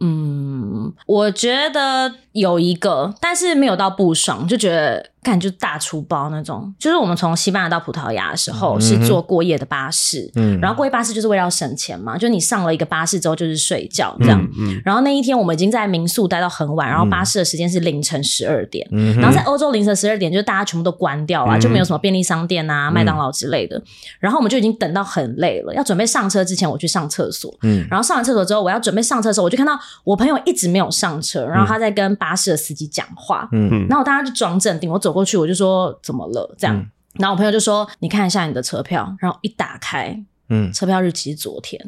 [0.00, 6.72] 嗯，我觉得有一个，但是没有到不爽，就觉得感觉大出包那种。
[6.78, 23.82] 就是我们从西班牙到葡萄牙的时候是坐过夜的巴士，嗯，然后过夜巴士就是为了要省钱嘛，就你上了一个巴士之后就是睡觉这样，嗯，然后那一天我们已经在民宿待到很晚，然后巴士的时间是凌晨十二点，嗯，然后在欧洲凌晨十二点就是大家全部都关掉啊，就没有什么便利商店啊、麦当劳之类的，
[24.20, 29.74] 然后我们就已经等到很累了，要准备上车之前我去上厕所，嗯，然后上完厕所之后我要准备上车的时候，我就看到。
[30.02, 36.54] 我朋友一直没有上车，然后他在跟巴士的司机讲话，嗯，然后我当时就装镇定，我走过去我就说怎么了？
[36.58, 41.80] 这样，嗯、然后我朋友就说：“你看一下你的车票。”然后一打开，嗯，车票日期是昨天。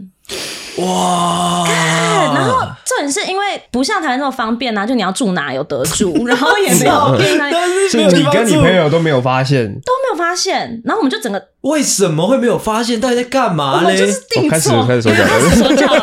[0.79, 1.65] 哇！
[1.67, 13.01] 然后这也是因为不像台湾那么方便啊，就你要住哪有得住，然后也没有便利，是你跟你朋友都没有发现，都没有发现，然后我们就整个为什么会没有发现？
[13.01, 13.97] 到底在干嘛嘞？
[13.97, 16.03] 就是定错，开始开始手脚了，手脚了。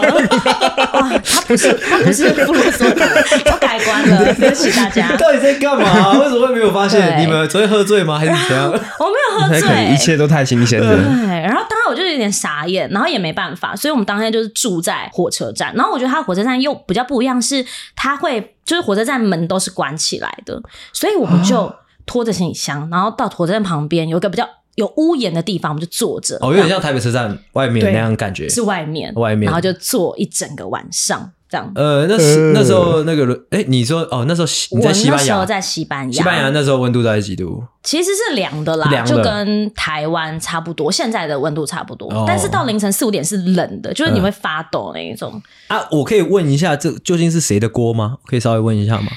[0.93, 5.15] 哇，他不是他不是不啰嗦的，我改观了， 对不起大家。
[5.17, 6.19] 到底在干嘛？
[6.19, 7.19] 为什么会没有发现？
[7.19, 8.17] 你们昨天喝醉吗？
[8.17, 8.69] 还是怎样？
[8.71, 10.95] 我没有喝醉，一切都太新鲜了。
[10.95, 14.53] 对，然后当时我就有点傻眼，然后也没办法，所以我们当天就是。
[14.53, 17.65] 住在火车站，然后我觉得它火车站又比较不一样，是
[17.97, 20.61] 它会就是火车站门都是关起来的，
[20.93, 21.73] 所以我们就
[22.05, 26.37] 拖着行李箱，然后到火车站旁边有一个比较有屋檐的地方，我们就坐着。
[26.41, 31.71] 哦，有点像台北车站外面那样感觉，是外面，外面，然后就坐一整个晚上这样。
[31.75, 34.47] 呃，那时那时候那个，哎，你说哦，那时候
[34.77, 37.63] 你在西班牙，在西班牙，西班牙那时候温度大概几度？
[37.83, 42.23] 其实是凉的啦，就跟台湾差不多，现在的温度差不多。
[42.25, 45.39] 但是到凌晨四五点是冷的，就是你会发抖那一种。
[45.67, 48.17] 啊，我可以问一下，这究竟是谁的锅吗？
[48.25, 49.11] 可以稍微问一下吗？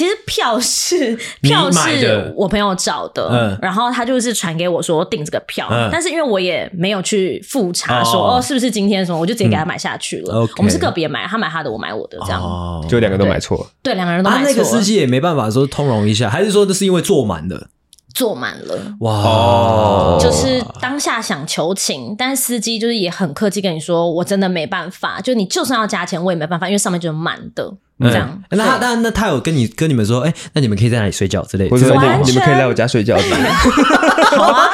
[0.00, 10.34] 其实票是票是我朋友找的，嗯，然后他就是传给我说订这个票，嗯，但是因为我也没有去复查说哦，哦是不是今天什么，我就直接给他买下去了。
[10.34, 10.46] 嗯。
[10.46, 14.42] Okay，我们是个别买，他买他的，我买我的，这样，哦，就两个都买错，对，两个人都买错。
[14.42, 17.66] 啊，那个司机也没办法说通融一下，还是说这是因为坐满了？
[18.14, 20.18] 坐满了哇！
[20.20, 28.42] 就是当下想求情，但司机就是也很客气跟你说，我真的没办法，就你就算要加钱，我也没办法，因为上面就是满的，这样。
[28.50, 31.70] 那他那那他有跟你跟你们说，哎，那你们可以在哪里睡觉之类的？
[31.70, 33.16] 或者说你们可以来我家睡觉。
[34.30, 34.70] 好啊，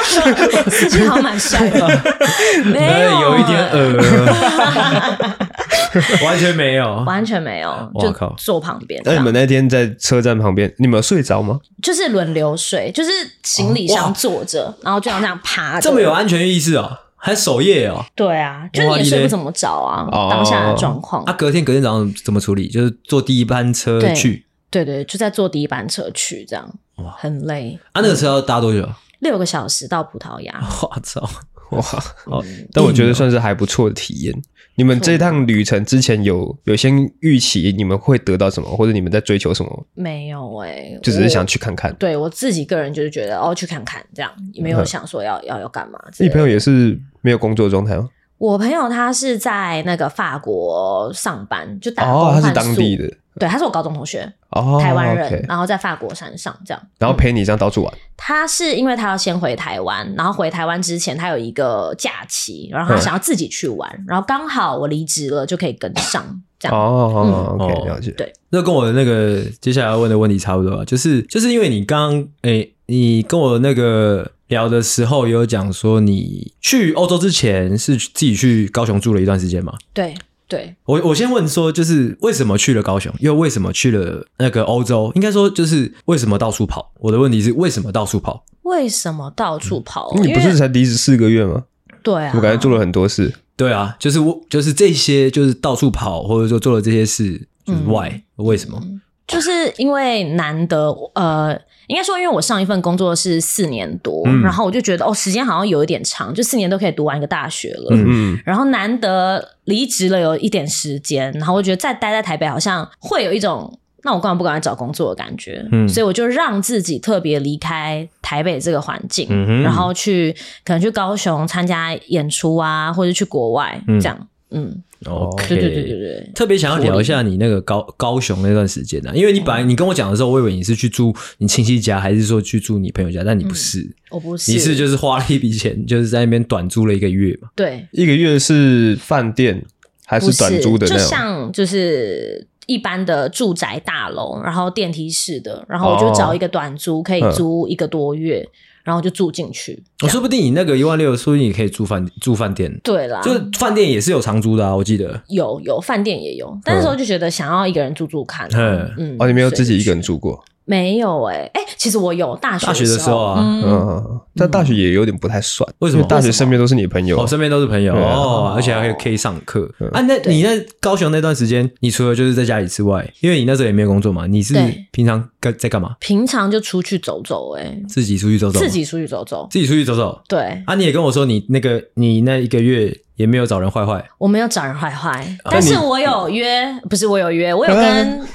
[0.71, 1.87] 司机好蛮帅的，
[2.65, 5.37] 没有有一点呃。
[6.25, 9.01] 完全没有，完全没有，就坐旁边。
[9.05, 11.61] 那你们那天在车站旁边，你们有睡着吗？
[11.83, 13.11] 就是轮流睡，就是
[13.43, 15.81] 行李箱坐着，然后就要那样趴。
[15.81, 18.05] 这么有安全意识哦，还守夜哦。
[18.15, 21.23] 对啊，就你也睡不怎么着啊，当下的状况。
[21.25, 22.69] 啊，隔天隔天早上怎么处理？
[22.69, 24.47] 就是坐第一班车去。
[24.71, 27.79] 对对，就在坐第一班车去，这样哇，很累。
[27.93, 28.87] 啊，那个车要搭多久？
[29.21, 30.61] 六个小时到葡萄牙。
[30.83, 31.27] 我操！
[31.71, 31.83] 哇，
[32.27, 34.35] 哦，但我觉得算是还不错的体验。
[34.79, 39.87] 你们这趟旅程之前有有先预期你们会得到什么，或者你们在追求什么？
[39.95, 41.95] 没有哎、欸，就只是想去看看。
[41.95, 45.99] 对我自己个人就是觉得哦，去看看这样，也没有想说要、嗯、要要干嘛。
[46.19, 48.09] 你朋友也是没有工作状态吗？
[48.39, 52.39] 我朋友他是在那个法国上班，就打工换宿。
[52.39, 53.11] 哦，他是当地的。
[53.39, 57.95] 对，他是我高中同学，哦、台湾人，然后在法国山上这样，然后陪你这样到处玩。
[57.95, 66.25] 嗯、他是因为他要先回台湾，然后回台湾之前他有一个假期，然后他想要自己去玩，嗯、然后刚好我离职了就可以跟上
[66.59, 66.75] 这样。
[66.75, 68.11] 哦，嗯、OK，了解。
[68.13, 79.75] 对，那跟我的那个接下来要问的问题差不多，就是就是因为你刚刚诶，你跟我那个聊的时候有讲说你去欧洲之前是自己去高雄住了一段时间吗？
[79.93, 80.15] 对。
[80.49, 85.11] 对我，我先问说，就是为什么去了高雄，又为什么去了那个欧洲？
[85.17, 86.93] 应该说，就是为什么到处跑？
[87.01, 88.45] 我的问题是，为什么到处跑？
[88.63, 90.13] 为什么到处跑？
[90.15, 91.65] 嗯、你不是才离职四个月吗？
[92.01, 93.35] 对啊，我感觉做了很多事。
[93.57, 98.81] 对啊，就是我，就是这些，就是到处跑，或者说做了这些事，就是 why？、嗯、为什么？
[99.27, 101.61] 就是因为难得，呃。
[101.89, 107.89] 应该说，因为我上一份工作是四年多，嗯、然后我就觉得哦，时间好像有一点长，就四年都可以读完一个大学了。
[107.91, 115.65] 嗯，然后难得离职了有一点时间，然后我觉得再待在台北好像会有一种，那我干嘛不赶快找工作的感觉。
[115.73, 120.35] 嗯，所以我就让自己特别离开台北这个环境，嗯、然后去
[120.65, 124.29] 可能去高雄参加演出啊，或者去国外这样。
[124.51, 124.83] 嗯。
[125.05, 137.51] OK，对对对对对，特别想要聊一下你那个高高雄那段时间呢、啊，因为你本来你跟我讲的时候，我以为你是去住你亲戚家，还是说去住你朋友家，但你不是，嗯、我不是，你是就是花了一笔钱，就是在那边短租了一个月嘛？
[137.55, 139.63] 对，一个月是饭店
[140.07, 140.99] 还是短租的那种？
[140.99, 148.49] 就像就是一般的住宅大楼，然后电梯式的，然后我就找一个短租，可以租一个多月。
[148.87, 152.73] 然后就住进去，我说不定你那个一万六，说不定你可以住饭住饭店。
[152.85, 158.49] 对啦，就是饭店也是有长租的啊，我记得有有饭店也有，但那时候就觉得想要一个人住住看。
[158.55, 160.41] 嗯嗯，哦，你没有自己一个人住过？
[160.67, 163.17] 没有哎、欸，哎、欸，其实我有大学大学的时候。
[163.25, 166.05] 啊，嗯，嗯，但大学也有点不太算，为什么？
[166.07, 169.71] 大学身边都是你朋友，哦，身边都是朋友哦，而且还可以可以上课。
[169.93, 170.01] 啊。
[170.03, 170.51] 那你那
[170.81, 174.55] 高雄那段时间，你除了就是在家里之外，因为你那时候也没有工作嘛，你是
[174.91, 175.95] 平常干在干嘛？
[176.01, 180.21] 平常就出去走走，哎，自己出去走走，自己出去走走，自己出去走走。
[180.29, 180.63] 对。
[180.67, 188.29] 啊，你也跟我说，你那个你那一个月也没有找人坏坏，我没有找人坏坏，但是我有约，不是我有约，我有跟，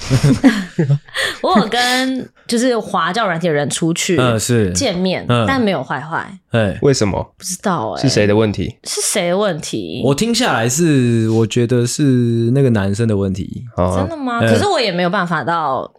[1.41, 4.71] 我有跟就是华教软体的人出去，嗯，是。
[4.73, 7.23] 见面，但没有坏坏，哎，为什么？
[7.37, 8.75] 不知道哎，是谁的问题？
[8.83, 10.01] 是谁的问题？
[10.03, 12.01] 我听下来是，我觉得是
[12.53, 13.63] 那个男生的问题，
[13.95, 14.39] 真的吗？
[14.41, 15.91] 可是我也没有办法到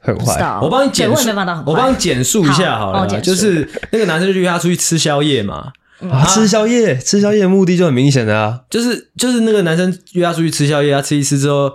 [0.00, 1.30] 很坏，我帮你简述，
[1.64, 5.70] 我帮你简述一下好了，就是那个男生就约他出去吃宵夜嘛。
[6.10, 6.24] 啊！
[6.26, 11.72] 吃宵夜，吃宵夜的目的就很明显的啊，就是就是那个男生约他出去吃宵夜，他吃一吃之后，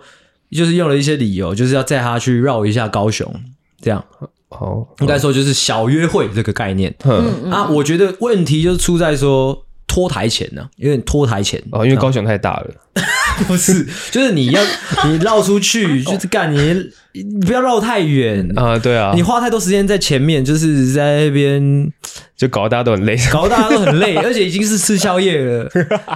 [0.52, 3.34] 就是用了一些理由，就是要载他去绕一下高雄，
[3.82, 4.04] 这样。
[4.50, 6.96] 哦，应该说就是小约会这个概念。
[7.04, 12.68] 嗯啊，我觉得问题就是出在说拖台前呢，有点拖台前哦，因为高雄太大了。
[13.48, 14.62] 不是，就是你要
[15.06, 18.78] 你绕出去， 就是干你，你不要绕太远啊。
[18.80, 21.94] 对啊，你花太多时间在前面，就是在那边。
[22.36, 25.70] 就搞得大家都很累，搞得大家都很累， 而且已经是吃宵夜了。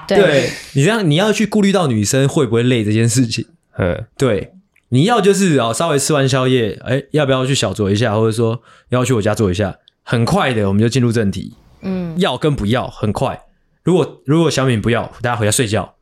[0.08, 3.46] 对，你这样，你要去顾虑到女生会不会累这件事情。
[3.78, 4.52] 嗯，对，
[4.90, 9.76] 你要就是哦，稍微吃完宵夜，哎，要不要去小酌一下，或者说要去我家坐一下？
[10.04, 11.54] 很快的，我们就进入正题。
[11.82, 13.40] 嗯，要跟不要很快。
[13.88, 15.96] 如果如果小敏不要，大家回家睡觉，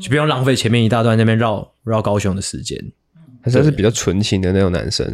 [0.00, 2.82] 就不用浪费前面一大段那边绕绕高雄的时间。
[3.42, 5.12] 他算是比较纯情的那种男生。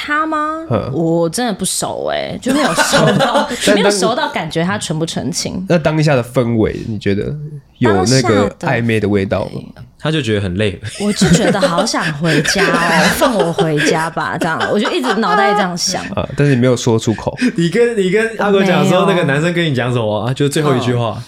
[0.00, 0.64] 他吗？
[0.92, 5.66] 我真的不熟哎、欸，就没有熟到， 没有熟到感觉他纯不纯情。
[5.68, 7.34] 那当下的氛围，你觉得
[7.78, 9.82] 有那个暧昧的味道吗？
[9.98, 17.36] 他就觉得很累，我就觉得好想回家哦， 放我回家吧，这样，我就一直脑袋这样想啊，但是你没有说出口。
[17.58, 20.32] 你跟你跟阿狗讲说，那个男生跟你讲什么？
[20.34, 21.18] 就最后一句话、哦，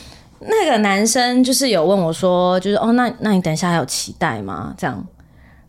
[0.40, 4.72] 那个男生就是有问我说，就是哦，那那你等一下还有期待吗？
[4.78, 5.04] 这样。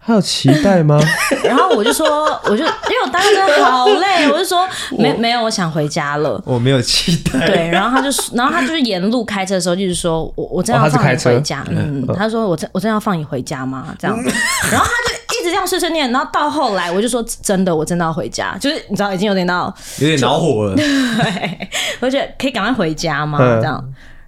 [0.03, 0.99] 还有期待吗？
[1.45, 6.41] 然后我就说，我就因为我当时真的好累， 我就说没没有，我想回家了。
[6.43, 7.45] 我没有期待。
[7.45, 11.63] 对，然后他就然后他就是沿路开车的时候，就是说我我真的要放你回家。
[11.69, 13.95] 嗯，他说我真我真的要放你回家吗？
[13.99, 14.17] 这样。
[14.71, 20.75] 然后他就一直这样碎碎念，然后到后来我就说真的，我真的要回家，就是你知道已经有点到有点恼火了。
[20.75, 21.69] 对，
[22.01, 23.37] 我觉得可以赶快回家吗？
[23.61, 23.83] 这样。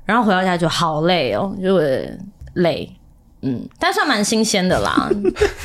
[0.06, 1.80] 然后回到家就好累哦，就
[2.54, 2.88] 累。
[3.44, 5.10] 嗯，但算蛮新鲜的啦。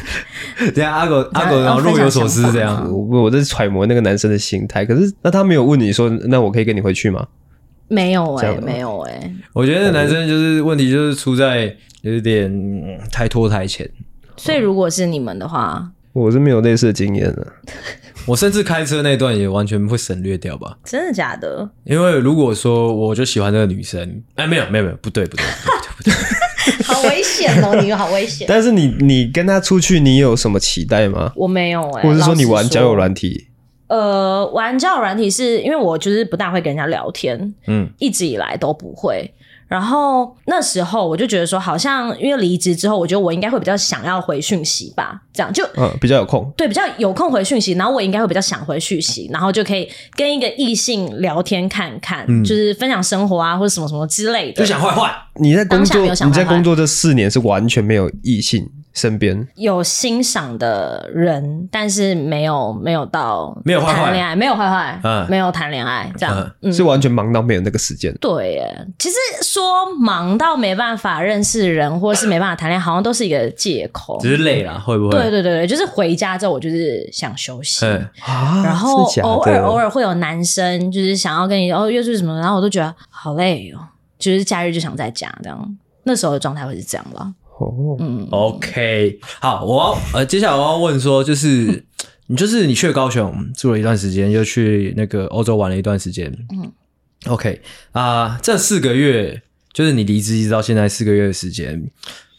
[0.75, 4.85] 等下阿狗 阿狗然后若有所思这样，我我在揣摩那个男生的心态。
[4.85, 7.27] 可是那他没有问你说，那我可以跟你回去吗？
[7.89, 9.35] 没有哎、欸，没有哎、欸。
[9.55, 12.53] 我觉得那男生就是问题就是出在有点
[13.11, 13.89] 太拖台前。
[14.37, 17.47] 所以如果是你们的话，我是没有类似的经验的。
[18.27, 20.77] 我甚至开车那段也完全会省略掉吧？
[20.85, 21.67] 真的假的？
[21.85, 26.13] 因为如果说我就喜欢那个女生，哎，没有没有没有，不对不对不对不对。
[26.13, 26.48] 不对
[26.85, 27.81] 好危险哦！
[27.83, 28.47] 你好危险。
[28.49, 31.33] 但是你你跟他出去，你有什么期待吗？
[31.37, 32.09] 我没有哎、欸。
[32.09, 33.47] 或者是说你玩交友软体？
[33.89, 39.33] 呃，玩交友软体是因为我就是不大会跟人家聊天，嗯，一直以来都不会。
[39.69, 54.63] 然后那时候我就觉得说，好像因为离职之后，我觉得我应该会比较想要回讯息吧，这样就嗯比较有空，对，比较有空回讯息，然后我应该会比较想回讯息，然后就可以跟一个异性聊天看看，嗯、就是分享生活啊或者什么什么之类的。
[54.63, 58.67] 就想坏坏，你在工作，你在工作这四年是完全没有异性。
[58.99, 59.47] 身边？
[59.55, 68.13] 有欣赏的人，但是没有没有到没有谈恋爱，没有坏坏，嗯，没有谈恋爱，这样、嗯、是完全忙到没有那个时间。
[68.21, 75.11] 对耶，其实说忙到没办法认识人，或是没办法谈恋爱，好像都是一个借口，只是累了，会不会？
[75.11, 83.79] 对对对对，就是回家之后，我就是想休息，啊、然后偶尔偶尔会有男生就是想要跟你哦约出什么，然后我都觉得好累哦，
[84.19, 87.33] 就是假日就想在家这样，那时候的状态会是这样了。
[87.59, 91.85] 哦，嗯，OK，好，我要呃，接下来我要问说，就是
[92.29, 96.73] 你就是你去了高雄住了一段时间，又去那个欧洲玩了一段时间，嗯
[97.27, 97.61] ，OK
[97.93, 99.43] 啊、呃，这四个月
[99.73, 101.91] 就是你离职一直到现在四个月的时间，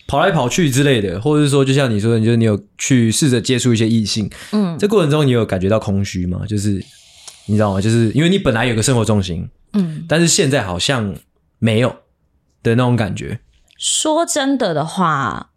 [0.07, 6.43] 跑来跑去之类的，或者是说，就像你说的，你就是你有去试着接触一些异性，嗯，这过程中你有感觉到空虚吗？
[6.47, 6.83] 就是
[7.47, 7.81] 你知道吗？
[7.81, 11.13] 就是因为你本来有个生活重心，嗯，但是现在好像
[11.59, 11.89] 没有
[12.63, 13.39] 的那种感觉。
[13.79, 15.51] 说真的的话，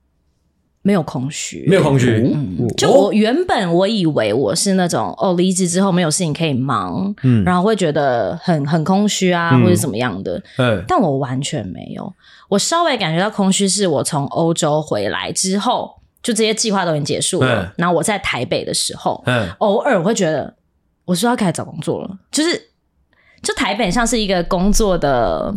[0.82, 2.22] 没有空虚，没有空虚。
[2.32, 10.40] 嗯，就我原本我以为我是那种哦，离职之后没有事情可以忙，嗯，然后会觉得很很空虚啊，嗯、或者怎么样的。
[10.58, 12.14] 嗯，但我完全没有。
[12.48, 17.64] 我稍微感觉到空虚，是我从欧洲回来之后，就这些计划都已经结束了。
[17.64, 20.54] 嗯、然后我在台北的时候，嗯，偶尔我会觉得，
[21.06, 22.18] 我是要开始找工作了。
[22.30, 22.70] 就是，
[23.42, 25.52] 就台北像是一个工作的。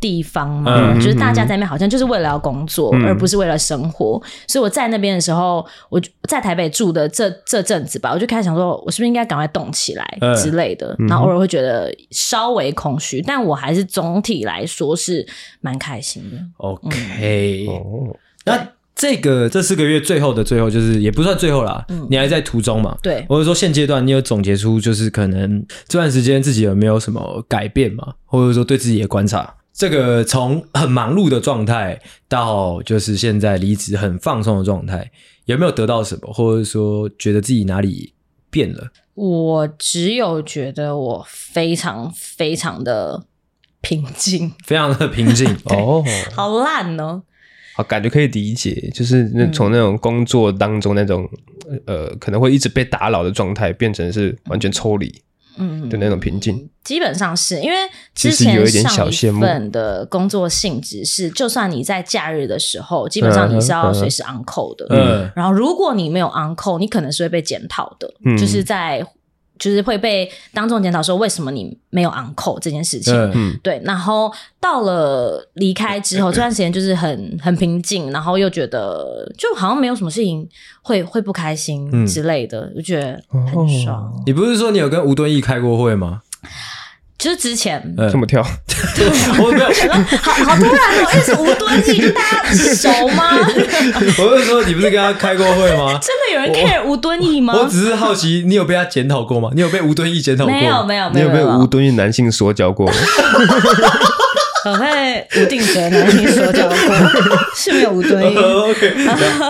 [0.00, 4.20] 地方嘛，嗯、就是大家在那边好像就是为了要工作，嗯、而不是为了生活。
[4.46, 10.94] 所以我在那边的时候，我在台北住的这这阵子吧，我就开始想说，我是不是应该赶快动起来之类的。
[11.00, 15.26] 嗯、然后偶尔会觉得稍微空虚，但我还是总体来说是
[15.60, 16.38] 蛮开心的。
[16.58, 22.96] OK，、嗯、那这个这四个月最后的最后，就是也不算最后啦，嗯、你还在途中嘛？
[23.02, 28.14] 对，或者说现阶段你有总结出，就是可能这段时间自己有没有什么改变嘛？
[28.26, 29.54] 或者说对自己的观察？
[29.78, 35.08] 这个从很忙碌的状态到就是现在离职很放松的状态，
[35.44, 38.12] 有没有得到什么，或者说觉得自己哪里
[38.50, 38.88] 变了？
[39.14, 43.24] 我只有觉得我非常非常的
[43.80, 46.04] 平静，非常的平静 哦，
[46.34, 47.22] 好烂哦，
[47.76, 51.30] 好感觉可以理解，就是那从那种工作当中那种、
[51.70, 55.22] 嗯、呃可能会一直被打扰的状态，变成是完全抽离。
[55.58, 57.76] 嗯，的那种平静，基本上是因为
[58.14, 64.86] 之前上一份的工作性质是，就算你在假日的时候，基本上你是要随时 uncle 的。
[64.90, 68.12] 嗯，然后如果你没有 uncle，你可能是会被检讨的。
[68.24, 69.06] 嗯，就是在。
[69.58, 73.80] 就是会被当众检讨说，为什么你没有 on call 这件事情，嗯，对。
[73.84, 80.48] 然后到了离开之后，这段时间就是很很平静，然后又觉得就好像没有什么事情
[80.82, 84.12] 会会不开心之类的，嗯、就觉得很爽。
[84.26, 86.22] 你不是说你有跟吴敦义开过会吗？
[87.18, 88.40] 就是之前这么跳，
[89.40, 89.66] 我没有，
[90.22, 93.34] 好好突然哦，因为是吴敦义，就大家熟吗？
[94.18, 95.98] 我是说，你不是跟他开过会吗？
[96.00, 97.54] 真的有人 care 吴敦义吗？
[97.56, 99.50] 我只是好奇，你有被他检讨过吗？
[99.52, 100.54] 你有被吴敦义检讨过？
[100.54, 102.92] 没有，没有，你有被吴敦义男性说教过吗？
[104.64, 106.76] 我被吴定哲男性说教过，
[107.56, 108.36] 是没有吴敦义。
[108.38, 108.94] OK，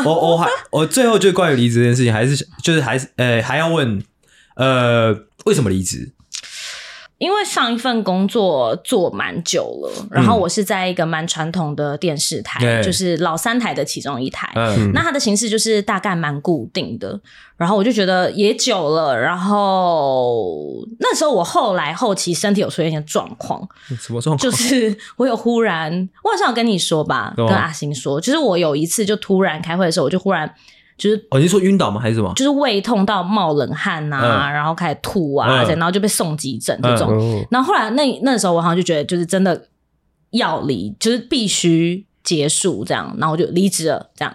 [0.07, 4.03] 我我还我最后就关于离职这件事情，还是就是还是呃还要问
[4.57, 5.15] 呃
[5.45, 6.13] 为什么离职？
[7.19, 14.49] 因为上一份工作做蛮久了，然后我是在一个蛮传统的电视台，嗯、就是老三台的其中一台。
[14.55, 17.21] 嗯、那它的形式就是大概蛮固定的，
[17.57, 19.19] 然后我就觉得也久了。
[19.19, 24.39] 然后那时候我后来后期身体有出现一些状况，什么状况？
[24.39, 30.55] 就是我有忽然，我好像有跟你说吧，哦、跟阿星说，就是我有一次就突然开会的时候，我就忽然。
[30.99, 32.01] 就是哦，你说晕倒吗？
[32.01, 32.33] 还是什么？
[32.35, 37.17] 就是胃痛到冒冷汗呐、啊，嗯、然后开始吐啊，嗯、然后就被送急诊这种。
[37.19, 39.69] 嗯、然后后来那那时候我好像就觉得，就是真的
[40.33, 44.11] 要离，就是必须结束这样，然后我就离职了。
[44.17, 44.35] 这样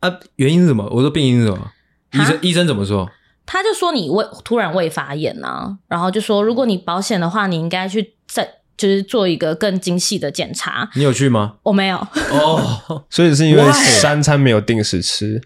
[0.00, 0.18] 啊？
[0.36, 0.88] 原因是什么？
[0.90, 1.70] 我说病因是什么？
[2.12, 3.06] 医生医生怎么说？
[3.44, 10.88] 他就说你胃突然胃发炎啊，然后就说如果你保险的话，你应该去再就是做一个更精细的检查。
[10.94, 11.56] 你有去吗？
[11.64, 11.98] 我没有
[12.32, 13.62] 哦，所以是因为
[14.00, 15.42] 三餐没有定时吃。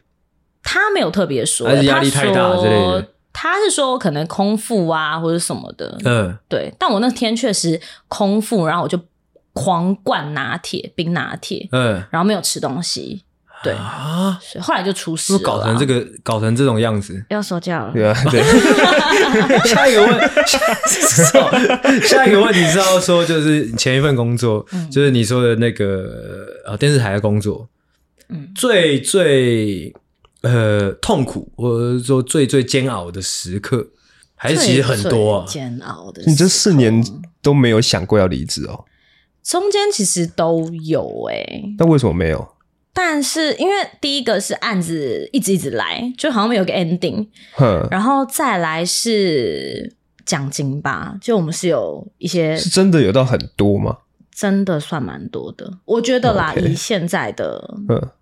[0.63, 3.09] 他没有特别说，还是压力太大之类的。
[3.35, 5.99] 他是说可能空腹啊，或者什么的。
[6.05, 6.73] 嗯，对。
[6.79, 9.01] 但我那天确实空腹，然后我就
[9.55, 11.67] 狂灌拿铁、冰拿铁。
[11.73, 13.25] 嗯，然后没有吃东西。
[13.65, 15.39] 对啊，所以后来就出事了。
[15.39, 17.93] 搞成这个，搞成这种样子，要说教了。
[17.95, 18.43] 对啊，对。
[19.65, 20.31] 下一个问，
[22.03, 27.69] 下一个问题是要说，就是前一份工作，就是你说的那个呃电视台的工作，
[28.29, 29.95] 嗯，最最。
[30.43, 33.89] 呃，痛苦或者说最最煎熬的时刻，
[34.35, 35.47] 还是其实很多啊。
[35.49, 37.05] 煎熬的，你这四年
[37.41, 38.85] 都没有想过要离职哦？
[39.43, 42.49] 中间其实都有诶、欸，那为什么没有？
[42.93, 47.27] 但是因为第一个是案子一直一直来，就好像没有个 ending。
[47.55, 49.95] 哼，然后再来是
[50.27, 53.97] 奖金吧，就我们是有一些，是真的有到很多吗？
[54.35, 56.69] 真的算蛮多的，我觉得啦，Okay.
[56.69, 57.63] 以现在的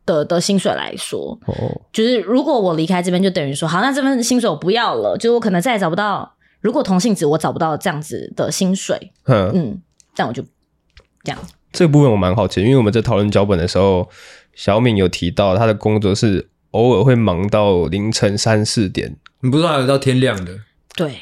[0.04, 1.70] 的的薪水来说，oh.
[1.92, 9.82] 就是如果我离开这边，就等于说，好，那这份薪水我不要了，就是我可能再也找不到，如果同性子我找不到这样子的薪水，嗯嗯，
[10.12, 10.42] 这样我就
[11.22, 11.38] 这样。
[11.70, 14.08] 这个部分我蛮好奇，因为我们在讨论脚本的时候，
[14.52, 20.58] 小敏有提到他的工作是偶尔会忙到凌晨三四点，你不知道还有到天亮的？
[20.96, 21.18] 对。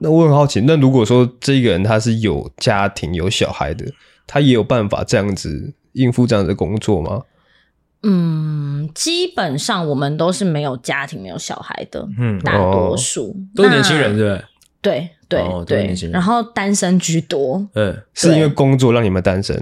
[0.00, 3.86] 那我很好奇，那如果说这个人他是有家庭有小孩的。
[4.28, 7.22] 他也有办法这样子应付这样的工作吗？
[8.04, 14.44] 嗯，基本上我们都是没有家庭、没有小孩的，嗯，大多数、哦、都是年轻人，对不对？
[14.80, 17.56] 对对、哦、对，然后单身居多。
[17.74, 19.60] 嗯，对是因为工作让你们单身？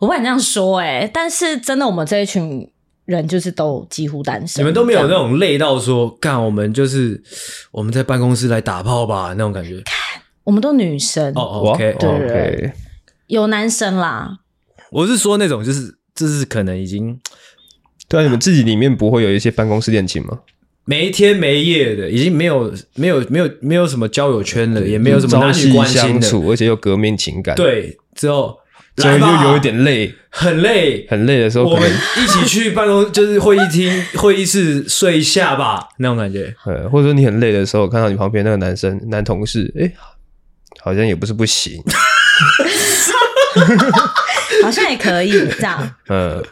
[0.00, 2.68] 我不敢这样说、欸，哎，但是真的，我们这一群
[3.04, 4.60] 人就是都几乎单身。
[4.60, 7.22] 你们都没有那种累到说，干我们就是
[7.70, 9.80] 我们在办公室来打炮吧那种感觉。
[9.82, 12.28] 看，我们都女生哦，OK，对对。
[12.28, 12.72] Okay
[13.28, 14.38] 有男生啦，
[14.90, 17.18] 我是说那种就是就是可能已经，
[18.08, 20.40] 对啊，你们自己里面不会有一些办公室恋情吗？
[20.84, 27.54] 没天没夜的，已经没有没有没有没有什么交友圈了，也没有什么男女关系，相处，而且又革命情感。
[27.54, 28.58] 对，之后
[28.96, 36.54] 就又有一点累，很累，很累的时候，我们一起去办公，就是会议厅、会议室睡一下吧，那种感觉。
[36.64, 39.92] 呃，或者说你很累的时候，看到你旁边那个男生、男同事，哎，
[40.80, 41.82] 好像也不是不行，
[44.62, 45.94] 好像也可以这样。
[46.08, 46.44] 嗯。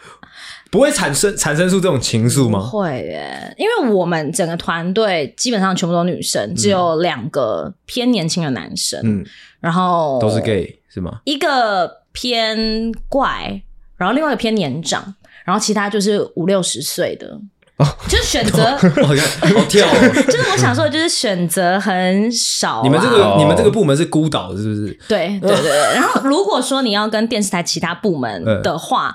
[0.69, 2.59] 不会产生产生出这种情愫吗？
[2.59, 9.25] 不会耶，因为我们整个团队基本上全部都女生，只有两个偏年轻的男生，嗯，
[9.61, 11.21] 然后都是 gay 是吗？
[11.25, 13.63] 一个偏怪，
[13.97, 17.41] 然后另外一个偏年长，然后其他就是五六十岁的，哦，
[18.09, 19.15] 就是选择 好
[19.69, 22.83] 跳哦，就是我想说的就是选择很少。
[22.83, 24.99] 你们这个你们这个部门是孤岛是不是？
[25.09, 25.95] 对对对对。
[25.95, 29.15] 然后如果说你要跟电视台其他部门的话。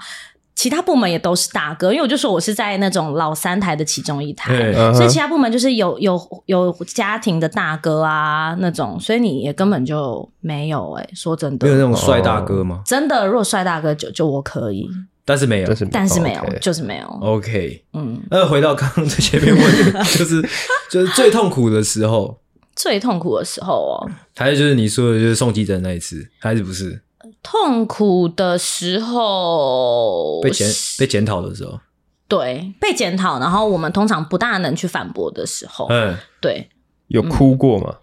[0.53, 4.53] 其他部门也都是大哥，因为我就说我是在那种老三台的其中一台，
[4.93, 12.81] 所以其他部门就是有有有家庭的大哥啊那种，所以你也根本就没有哎、欸，说真的，没有那种帅大哥吗？
[12.85, 14.87] 真的，如果帅大哥就就我可以，
[15.23, 17.07] 但是没有，但是没有，就是没有。
[17.21, 20.41] OK，嗯，那回到刚刚在前面问的，就是
[20.89, 22.39] 就是最痛苦的时候，
[22.75, 27.01] 最痛苦的时候哦，还是就是你说的就是送急诊那一次，还是不是？
[27.43, 30.67] 痛苦的时候，被检
[30.99, 31.79] 被检讨的时候，
[32.27, 36.69] 对，被检讨，然后我们通常不大能去反驳的时候，嗯，对，
[37.07, 37.97] 有哭过吗？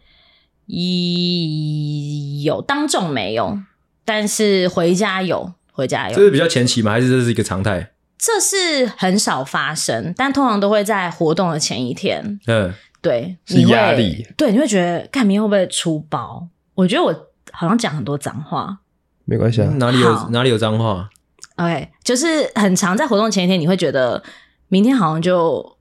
[0.67, 3.59] 一有当众没有，
[4.05, 6.91] 但是回家有，回家用，这是比较前期吗？
[6.91, 7.93] 还是这是一个常态？
[8.19, 16.49] 这是很少发生，但通常都会在活动的前一天，嗯，对，是压力，对，你会觉得，看明天会不会出包？
[16.75, 17.15] 我觉得我
[17.53, 18.81] 好像讲很多脏话。
[19.25, 21.09] 没关系啊，哪里有哪里有脏话
[21.55, 24.21] ？OK，就是很常在活动前一天，你会觉得
[24.67, 25.77] 明天好像就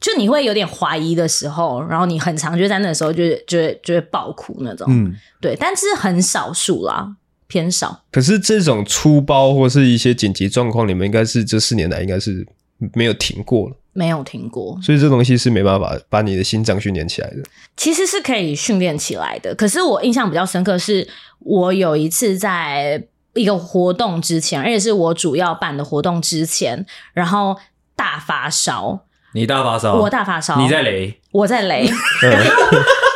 [0.00, 4.86] 就你会有点怀疑的时候，然后你很常就在那个时候就就会就会爆哭那种。
[4.88, 7.14] 嗯，对，但是很少数啦，
[7.46, 8.02] 偏少。
[8.10, 12.46] 可是这种粗包或是一些紧急状况，你们应该是这四年来应该是
[12.94, 13.76] 没有停过了。
[13.96, 17.36] 没有停过，所以这东西是没办法把你的心脏训练起来的。
[17.76, 23.00] 其实是可以训练起来的，可是我印象比较深刻，是我有一次在
[23.34, 27.56] 一个活动之前，而且是我主要办的活动之前，然后
[27.94, 29.04] 大发烧。
[29.34, 31.86] 你大发烧，我大发烧，你在雷，我在雷。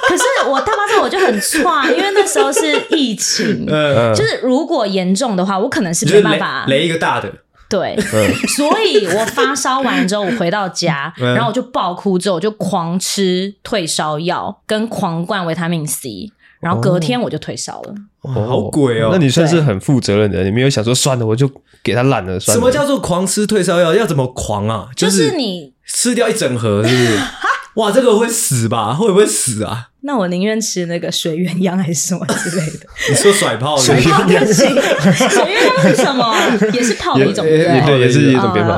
[0.08, 3.66] 可是我大发烧，我就很创，因为那时候是疫情，
[4.14, 7.32] 就是如果严重的话，我可能是没办法雷，雷一个大的。
[7.68, 17.94] 对，嗯、所以我发烧完之后，我回到家， 嗯、然后我就爆哭，之后我就狂吃退烧药，跟狂灌维他命 C，然后隔天我就退烧了。
[18.22, 19.10] 好鬼哦！
[19.12, 21.50] 那你算是很负责任的，你没有想说算了，我就
[21.82, 22.60] 给他烂了算了。
[22.60, 23.94] 什么叫做狂吃退烧药？
[23.94, 24.88] 要怎么狂啊？
[24.96, 27.18] 就是、就是你吃掉一整盒，是不是？
[27.74, 28.92] 哇，这个会死吧？
[28.92, 29.90] 会不会死啊？
[30.00, 32.86] 那我宁愿吃那个水鸳鸯还是什么之类的。
[33.08, 33.82] 你说甩炮的？
[33.82, 36.34] 水鸳鸯，水鸳鸯是什么？
[36.74, 38.74] 也是泡的一种，对对，也是一种变法。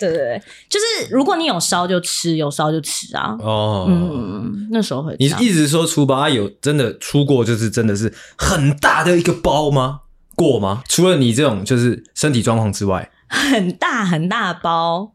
[0.00, 3.36] 对对对，就是如果你有烧就吃，有烧就吃啊。
[3.40, 5.14] 哦，嗯，那时候会。
[5.20, 10.00] 你一直说出包，有真的出过，就是真的是很大的一个包吗？
[10.34, 10.82] 过吗？
[10.88, 15.12] 除了你这种就是身体状况之外，很大很大包。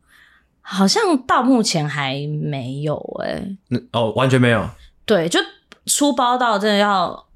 [0.68, 4.68] 好像到目前还没有哎、欸，那哦，完全没有。
[5.06, 5.40] 对，就
[5.86, 7.28] 出包到真的要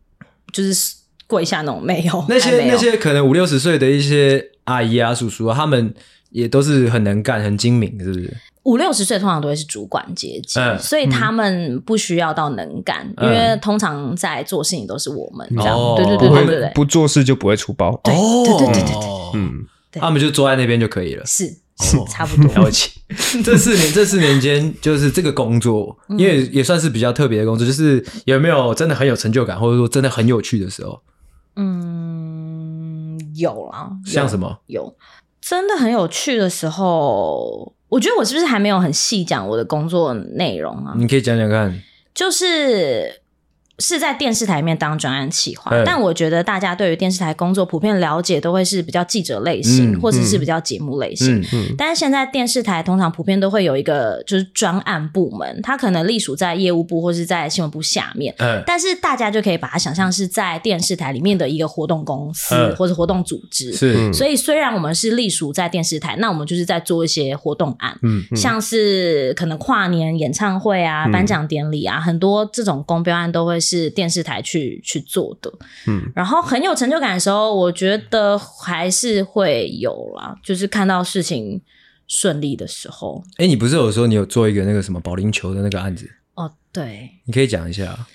[0.51, 0.95] 就是
[1.27, 2.25] 跪下那种没有。
[2.27, 5.93] 那些那些可能五六十岁的一些阿姨啊、叔叔啊，他们
[6.31, 8.37] 也都是很能干、很精明，是不是？
[8.63, 15.77] 五六十岁通常都会是主管阶级，嗯、所以他们不需要到能干，嗯、因为通常在做事情都是我们这样。
[15.77, 17.91] 哦、对对对对对对，不做事就不会出包。
[18.03, 21.23] 对对对对对对，嗯，他们就坐在那边就可以了。
[21.27, 21.55] 是。
[21.79, 22.89] 是差不多了解。
[23.43, 31.01] 这四年，这四年间，就是这个工作，因为也算是比较特别的工作，就是有没有真的很有成就感，或者说真的很有趣的时候？
[31.55, 33.89] 嗯，有啊。
[34.05, 34.59] 像什么？
[34.67, 34.95] 有
[35.41, 37.73] 真的很有趣的时候。
[37.87, 40.93] 我觉得我是不是还没有很细讲我的工作内容啊？
[40.95, 41.81] 你可以讲讲看。
[42.13, 43.21] 就是。
[43.79, 51.43] 是在电视台里面当专案企划，嗯、但我觉得大家对于电视台工作普遍了解都会是比较记者类型，嗯、或者是比较节目类型。
[51.77, 58.33] 但是现在电视台通常普遍都会有一个就是专案部门，它可能隶属在业务部或是在新闻部下面。
[58.39, 63.71] 嗯、但是大家就可以把它想象是在电视台里面的一个活动公司或者活动组织。
[63.73, 73.89] 是、嗯，所以虽然我们是隶属在电视台，那我们就是在做一些活动案，嗯嗯、像是可能跨年演唱会啊、颁奖典礼啊，很多这种公标案都会是。
[73.99, 75.51] 电视台去去做的，
[75.87, 81.59] 嗯，然后很有成就感的时候，我觉得还是会有啦，就是看到事情
[82.07, 83.21] 顺利的时候。
[83.35, 86.09] 哎，你不是有说你有做一个那个什么保龄球的那个案子？
[86.35, 88.07] 哦，对，你可以讲一下。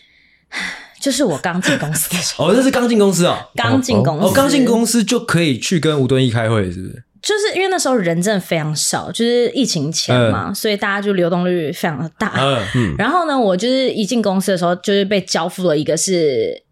[0.98, 2.46] 就是我刚进公司的时候。
[2.48, 7.04] 哦，那是刚进公司哦，刚进公司，哦，刚进公司就可以去跟吴敦义开会，是不是？
[7.24, 12.34] 就是因为那时候人真的非常少，就是疫情前嘛，嗯、所以大家就流动率非常的大。
[12.74, 16.62] 嗯，然后呢，我就是一进公司的时候，就是被交付了一个是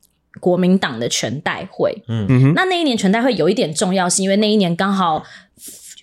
[0.40, 1.96] 国民党的全代会。
[2.06, 5.24] 嗯嗯，那那一年全代会有一点重要，是因为那一年刚好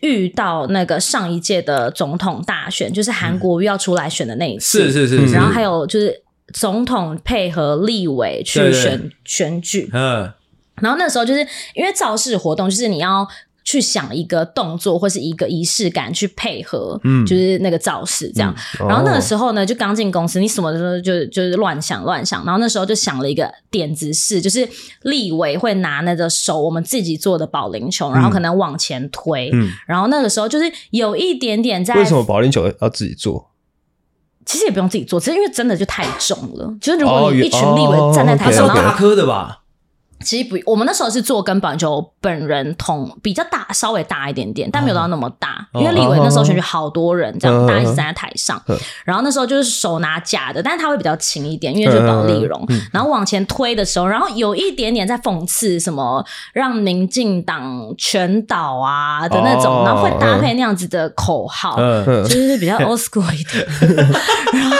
[0.02, 4.92] 遇到那个上一届的总统大选，就是韩国瑜要出来选的那一次。
[4.92, 5.34] 是是是，是。
[5.36, 9.92] 然后还有就是总统配合立委去选选举。
[9.94, 10.34] 嗯。
[10.82, 11.46] 然后那时候就是
[11.76, 13.28] 因为造势活动，就是你要。
[13.64, 18.54] 去想一个动作或是一个仪式感去配合，嗯，就是那个造势这样。
[18.80, 22.44] 嗯、然后那个时候呢，就刚进公司，你什么的时候就就是乱想乱想。
[22.46, 24.68] 然后那时候就想了一个点子是，就是
[25.04, 29.50] 立委会拿那个手我们自己做的保龄球，然后可能往前推。
[29.54, 31.96] 嗯，然后那个时候就是有一点点在。
[31.96, 33.52] 为什么保龄球要自己做？
[34.46, 36.76] 其实也不用自己做，其实因为真的就太重了。
[36.82, 39.60] 就是如果你一群立委站在台上，哦、大颗的吧。
[40.24, 45.68] 其实不，我们那时候是做跟保龄球本人同比较大，稍微大一点点，但没有到那么大。
[45.74, 52.64] 哦、因为立委那时候选举好多人，这样、哦、大家一直站在台上，哦、然后那时候就是手拿假的，但是他会比较轻一点，因为就是保丽龙。
[52.70, 63.66] 嗯、然后往前推的时候，然后有一点点在讽刺什么让民进党全倒啊的那种，哦、然后会搭配那样子的口号，嗯、就是比较 old school 一点。
[64.54, 64.78] 然后。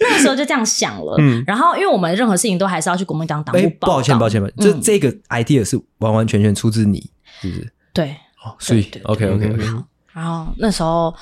[0.00, 3.94] 那时候就这样想了，嗯，然后因为我们任何事情都还是要去国民党党部报告。
[3.94, 7.10] 抱歉，抱歉，抱歉，就这个 idea 是完完全全出自你，
[7.40, 7.72] 是不是？
[7.92, 9.64] 对，哦，所以 OK OK OK。
[10.12, 11.14] 然后那时候，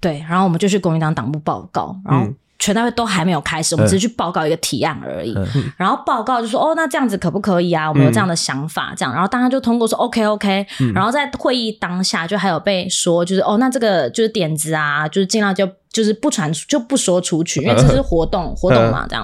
[0.00, 2.32] 对，然后我们就去国民党党部报告，然后
[2.62, 5.36] 全代会都还没有开始，我们只是去报告一个提案而已。
[5.76, 7.88] 然后报告就说，哦，那这样子可不可以啊？
[7.88, 10.64] 我们有这样的想法，这样，然后大家就通过说 OK OK。
[10.94, 15.68] 然后在会议当下，就还有被说，就是哦，那这个就是点子啊，就是尽量就。
[15.92, 19.22] 就是不传出，就不说出去，因为这是活动活动嘛，这样。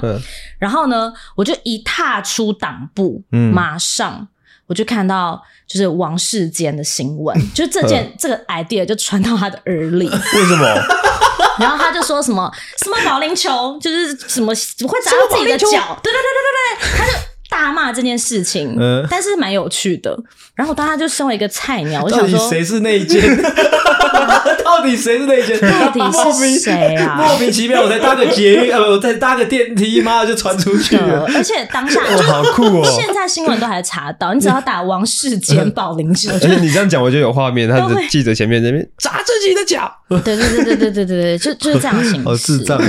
[0.58, 4.28] 然后呢，我就一踏出党部，马上
[4.66, 10.10] 我就看到就是王世坚的新闻，就这件这个 idea 就传到他的耳里。
[10.10, 10.66] 为什么？
[11.58, 12.50] 然后他就说什么
[12.82, 14.52] 什么保龄球，就是什么
[14.86, 15.98] 会砸到自己的脚？
[16.02, 17.12] 对对对对对对，他就
[17.48, 20.16] 大骂这件事情，嗯，但是蛮有趣的。
[20.54, 23.22] 然后当他就身为一个菜鸟，我想说，谁是内奸？
[24.64, 25.58] 到底谁是内奸？
[25.60, 27.16] 到底是谁啊？
[27.16, 31.24] 莫名其妙，我才搭个捷运，呃，我再搭个电梯，妈的 就传出去了。
[31.34, 32.84] 而且当下好酷哦！
[32.84, 36.30] 现在新闻都还查到，你只要打王世坚、保龄球。
[36.32, 37.68] 而且你这样讲，我就有画面。
[37.68, 42.24] 他记者前面那边砸自己的脚，对对对对对对对，就就是这样形式。
[42.24, 42.80] 好智障！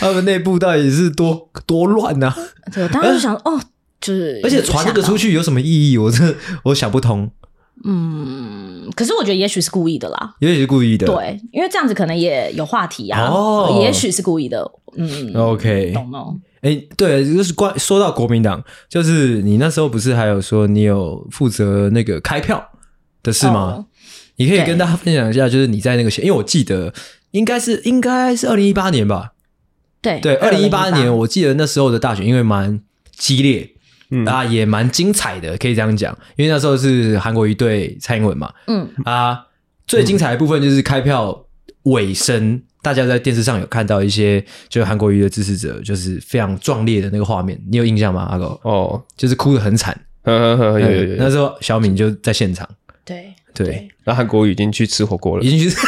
[0.00, 2.34] 他们内部到底是多多乱呐？
[2.74, 3.60] 对，当时就想哦。
[4.00, 5.98] 就是而且传这个出去有什么意义？
[5.98, 6.34] 我这
[6.64, 7.30] 我想不通。
[7.84, 16.34] 嗯，可是我觉得也许是故意的啦，也许是故意的，对，因为这样子可能也有话题啊，哦，也许是故意的，嗯，OK，懂了。
[16.62, 22.60] 哎，对，就是关说到国民党，就是你那时候不是还有说你有负责那个开票
[23.22, 23.76] 的事吗？
[23.78, 23.86] 哦，
[24.38, 26.92] 你可以跟大家分享一下，就是你在那个，因为我记得
[27.30, 29.34] 应该是应该是二零一八年吧，
[30.02, 32.80] 对对，二零一八年，我记得那时候的大选因为蛮
[33.16, 33.74] 激烈。
[34.10, 38.52] 嗯啊，也蛮精彩的，可以这样讲，因为那时候是韩国瑜对蔡英文嘛。
[38.66, 39.46] 嗯啊，
[39.86, 41.44] 最精彩的部分就是开票
[41.84, 48.26] 尾声，嗯、大家在电视上有看到一些，就是韩国瑜的支持者，就是非常壮烈的那个画面，你有印象吗？
[48.30, 49.98] 阿狗哦，就是哭得很惨。
[50.24, 51.16] 呵呵呵，有有有。
[51.16, 52.68] 那时候小敏就在现场。
[53.04, 55.74] 对对，对然后韩国瑜已经去吃火锅了，已经去。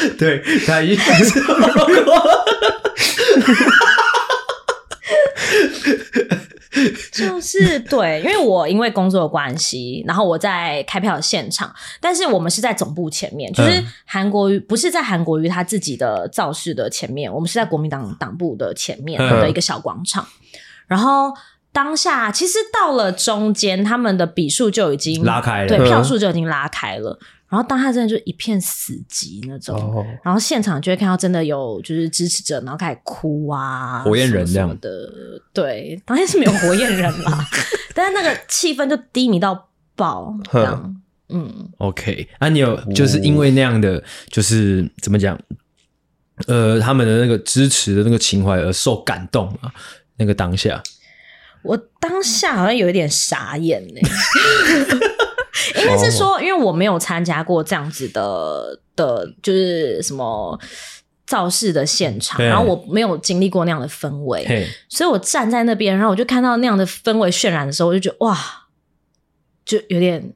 [0.18, 1.54] 对，他已经吃火
[2.04, 2.44] 锅了。
[7.12, 20.26] 就是对，因为我因为工作的关系，然后我在开票的现场，但是我们是在总部前面，就是韩国瑜不是在韩国瑜他自己的造势的前面，我们是在国民党党部的前面的一个小广场。
[20.86, 21.34] 然后
[21.72, 27.18] 当下其实到了中间，他们的笔数就已经拉开了，对，票数就已经拉开了。
[27.50, 30.06] 然后当下真的就一片死寂那种，oh.
[30.22, 34.68] 然后现场就会看到真的有就是支持者，然后开始哭啊，火焰人这样。
[34.78, 34.88] 的，
[35.52, 37.44] 对，当然是没有火焰人啦，
[37.92, 45.36] 但是那个气氛就低迷到爆，这样，嗯，OK，啊，你有就是因为那样的就是怎么讲，
[46.46, 49.74] 呃，他们的那个支持的那个情怀而受感动啊，
[50.18, 50.80] 那个当下，
[51.64, 54.00] 我当下好像有一点傻眼呢。
[55.80, 60.58] 应该是说，因为我没有参加过这样子的的，就是什么
[61.26, 68.36] 造势的现场，然后我没有经历过那样的氛围，所以我站在那边，然后我就看到那样的氛围渲染的时候，我就觉得哇，
[69.64, 70.32] 就有点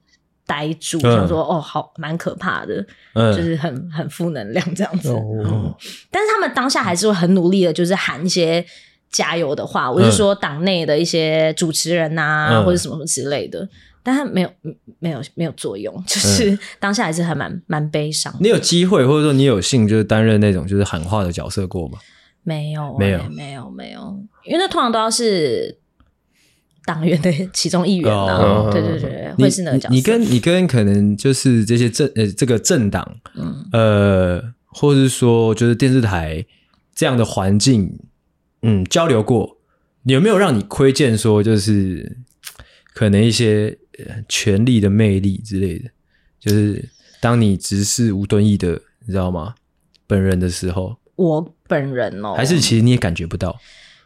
[0.47, 5.11] 呆住，嗯、想说哦，好蛮可怕的，嗯、就是很很负能量这样子。
[5.11, 5.75] 哦、
[6.11, 8.65] 但是他们当下还是会很努力的，就是喊一些
[9.11, 9.91] 加油的话。
[9.91, 13.67] 我是说党内的一些主持人啊，嗯、或者什么什么之类的，
[14.05, 14.51] 但他没有
[15.01, 18.33] 没有没有作用，就是当下还是还蛮蛮悲伤。
[18.41, 21.99] 你有机会或者说你有幸就是担任那种就是喊话的角色过吗？
[22.45, 25.79] 没有、欸，没有，没有，没有，因为那通常都要是。
[26.87, 29.95] 党员的 其中一员啊，哦、对对对，会是那个角色。
[29.95, 36.45] 你跟你跟可能就是这些政呃这个政党，嗯呃，或者是说就是电视台
[36.95, 37.99] 这样的环境，
[38.61, 39.57] 嗯，交流过，
[40.03, 42.19] 你有没有让你窥见说就是
[42.93, 43.79] 可能一些
[44.29, 45.91] 权力的魅力之类的？
[46.41, 46.89] 就是
[47.21, 49.55] 当你直视吴敦义的，你知道吗？
[50.07, 53.59] 本人的时候，我本人哦，还是其实你也感觉不到。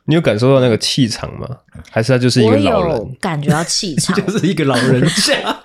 [0.05, 1.47] 你有感受到那个气场吗？
[1.91, 2.91] 还是他就是一个老人？
[2.91, 5.61] 我有感觉到气场， 就是一个老人家。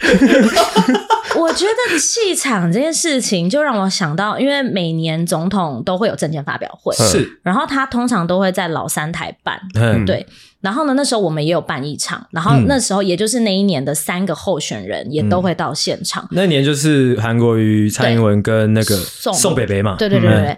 [1.40, 10.26] 我觉得气场这件事情，就让我想到，因为每年总统都会有证件发表会，是，然后他通常都会在老三台办，嗯，对。
[10.64, 16.26] 然后呢，那时候我们也有办一场，然后那时候也就是那一年的三个候选人也都会到现场。
[16.32, 19.98] 那年就是韩国瑜、蔡英文跟那个宋宋北北嘛。
[20.00, 20.58] 对对对对，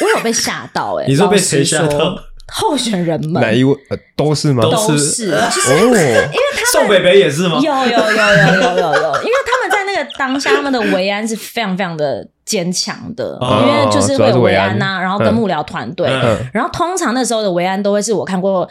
[0.00, 2.16] 我有被吓到哎， 你说被谁吓到？
[2.54, 3.74] 候选人们哪一位？
[3.88, 4.62] 呃，都是吗？
[4.62, 6.32] 都是，就是因为他们
[6.72, 7.58] 宋北北也是吗？
[7.62, 16.08] 有有有有有有有，因为他们在那个当下，他们的维安是非常非常的坚强的，因为就是会有维安呐，然后跟幕僚团队，
[16.52, 18.68] 然后通常那时候的维安都会是我看过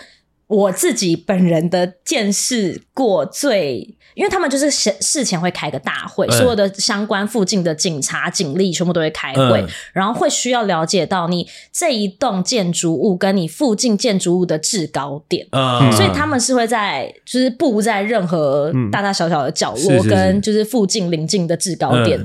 [0.52, 3.96] 我自己本人的见识过最。
[4.14, 15.48] 因为他们就是事事前会开个大会，所有的相关附近的警察、警力全部都会开会，然后会需要了解到你这一栋建筑物跟你附近建筑物的制高点，
[15.94, 22.20] 所以他们是会在就是布在任何大大小小的角落跟就是附近邻近的制高点，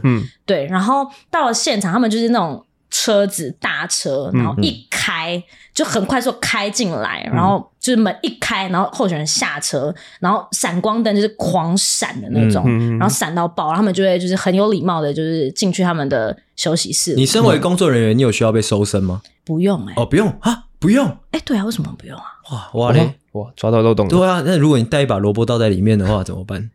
[0.45, 2.61] 对，然后到了现场，他们就是那种。
[2.91, 5.43] 车子大车，然后一开、嗯、
[5.75, 17.15] 就很快速开进来，然后就是门一开，然后候选人下车，然后闪光灯就是狂闪的那种，嗯、然后闪到爆，然后他们就会就是很有礼貌的，就是进去他们的休息室。
[17.15, 19.23] 你身为工作人员，嗯、你有需要被搜身吗？
[19.45, 21.07] 不用哎、欸，哦，不用啊，不用。
[21.07, 22.25] 哎、欸，对啊，为什么不用啊？
[22.51, 24.11] 哇哇嘞，哇，抓到漏洞了。
[24.11, 26.71] 对啊，那如果你带一把萝卜刀在里面的话，怎么办？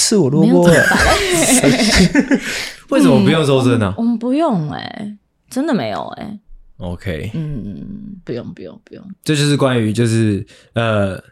[0.00, 0.62] 吃我萝卜？
[2.88, 3.92] 为什么不用搜身呢？
[3.98, 5.18] 我们不用哎、欸，
[5.50, 6.40] 真的没有哎、欸。
[6.78, 9.04] OK，嗯，不用不用不用。
[9.22, 11.22] 这就是关于就是呃，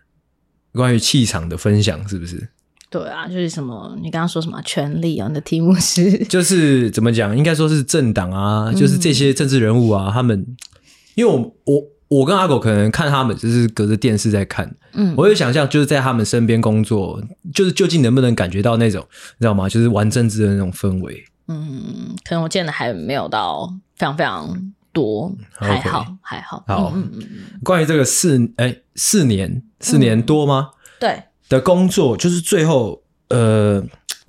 [0.72, 2.48] 关于气场的分享，是不是？
[2.90, 3.96] 对啊，就是什么？
[4.02, 5.26] 你刚刚说什么权力啊？
[5.28, 6.18] 你的题目是？
[6.26, 7.36] 就是怎么讲？
[7.36, 10.46] 应该说是政党啊，就是这些政治人物啊，嗯、他们，
[11.14, 11.82] 因为我我。
[12.08, 17.22] 我跟阿狗可能看他们就是隔着电视在看，嗯，我有想象就是在他们身边工作，
[17.54, 19.06] 就是究竟能不能感觉到那种，
[19.36, 19.68] 你知道吗？
[19.68, 21.24] 就是玩政治的那种氛围。
[21.48, 26.64] 嗯，可能我见的还没有到非常非常多，还好.还好。
[26.66, 27.60] 好，嗯嗯嗯。
[27.62, 30.70] 关于这个四哎四年四年多吗？
[30.72, 33.82] 嗯、对的工作，就是最后呃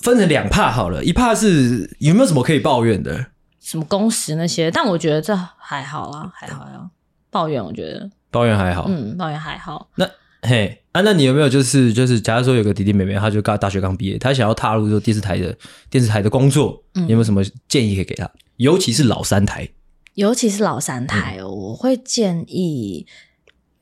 [0.03, 3.27] 分成两 part 好了，一 part 是有没有什么可以抱怨的？
[3.61, 4.69] 什么工时那些？
[4.71, 6.89] 但我觉得这还好啊，还好呀。
[7.29, 9.89] 抱怨，我觉得抱怨还好，嗯，抱怨还好。
[9.95, 10.09] 那
[10.41, 15.55] 嘿啊，那你有没有就是就是，假如说有个弟弟妹妹，他就刚大学刚毕业，他想要踏入做电视台的
[15.89, 18.31] 电视台的工作，嗯，有没有什么建议可以给他？
[18.57, 19.67] 尤其是老三台，
[20.15, 23.05] 尤其是老三台，嗯，我会建议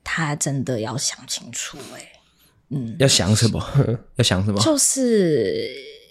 [0.04, 2.12] 他真的要想清楚，欸，哎，
[2.70, 3.64] 嗯，要想什么？
[4.18, 4.60] 要想什么？
[4.60, 5.70] 就是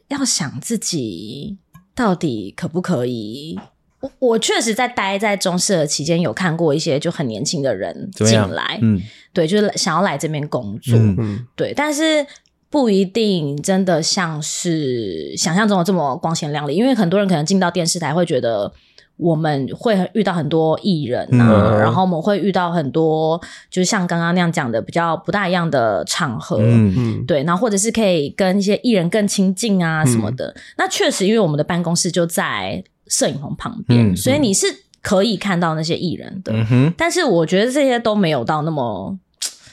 [0.08, 1.58] 要想自己
[1.94, 3.58] 到底可不可以。
[4.00, 9.00] 我我确实在待在中社的期间，有看过一些就很年轻的人进来，嗯，
[9.32, 12.26] 对，就是想要来这边工作，嗯，对，但是
[12.68, 18.70] 不一定真的像是想象中的这么光鲜亮丽，因为很多人可能进到电视台会觉得
[19.16, 23.40] 我们会遇到很多艺人啊，嗯、然后我们会遇到很多
[23.70, 26.92] 就是像刚刚那样讲的比较不大一样的场合，嗯。
[26.94, 32.84] 嗯，对，然后或者是可以跟一些艺人更亲近啊什么的，嗯、那确实因为我们的办公室就在。
[33.08, 34.66] 摄影棚旁边，嗯、所以你是
[35.00, 36.52] 可以看到那些艺人的。
[36.70, 39.18] 嗯、但是我觉得这些都没有到那么，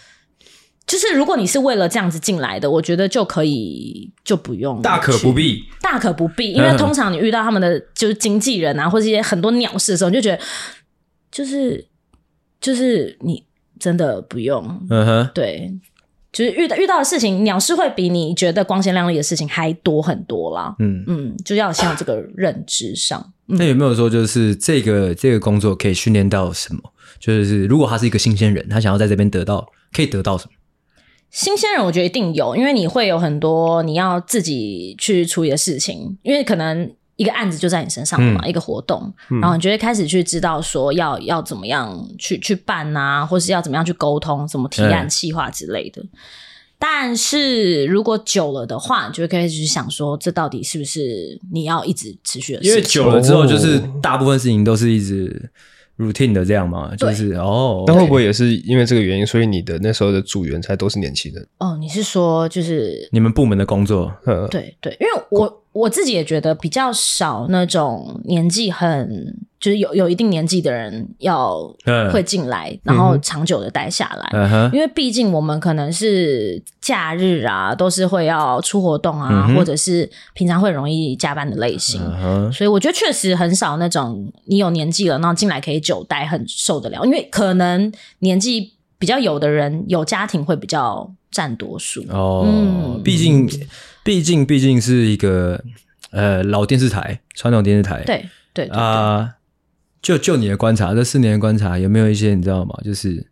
[0.85, 6.51] 就是如果你是为了这样子进来的，我觉得就可以就不用，大可不必，大可不必。
[6.51, 10.39] 因为通常你遇到他们的就是经纪人啊，或者一些很多鸟事的时候，你就觉得
[11.31, 11.87] 就是
[12.61, 13.43] 就是你
[13.79, 14.63] 真的不用。
[14.89, 15.71] 嗯哼，对。
[16.33, 20.75] 就是遇到遇到的事情，鸟是会比你觉得光鲜亮丽的事情还多很多啦。
[20.79, 23.31] 嗯嗯，就要先有这个认知上。
[23.47, 26.81] 嗯、那有没有说，就是这个这个工作可以训练到什么？
[27.19, 30.51] 就是如果他是一个新鲜人，他想要在这边得到，可以得到什么？
[31.29, 46.01] 新鲜人我觉得一定有，因为你会有很多你要自己去处理的事情，因为可能一个案子就在你身上了嘛，嗯、一个活动，然后你就会开始去知道说要要怎么样去去办啊，或是要怎么样去沟通，怎么提案、企划之类的。
[46.01, 46.09] 嗯、
[46.79, 52.71] 但是如果久了的话，你就会开始去想说，这到底是不是你要一直持续的事情？
[52.71, 55.51] 因为久了之后，就是大部分事情都是一直。
[55.99, 56.95] routine 的这样嘛？
[56.95, 61.47] 就是哦，那会不会也是因为这个原因，所以你的那时候的组员才都是年轻人？
[61.59, 64.11] 哦，你是说就是你们部门的工作？
[64.49, 65.62] 对对，因为我。
[65.73, 71.57] 我自己也觉得比较少那种年纪很就是有有一定年纪的人要
[72.11, 92.03] 会进来，嗯、然后长久的待下来，嗯、因为毕竟我们可能是假日啊，都是会要出活动啊，嗯、或者是平常会容易加班的类型，嗯、所以我觉得确实很少那种你有年纪了，然后进来可以久待，很受得了，因为可能年纪比较有的人有家庭会比较占多数。
[92.09, 93.49] 哦，嗯，毕竟。
[94.03, 95.63] 毕竟，毕竟是一个
[96.11, 98.03] 呃老电视台，传统电视台。
[98.05, 99.35] 对对啊，
[100.01, 102.77] 就就你的观察，这四年的观察，有没有一些你知道吗？
[102.83, 103.27] 就是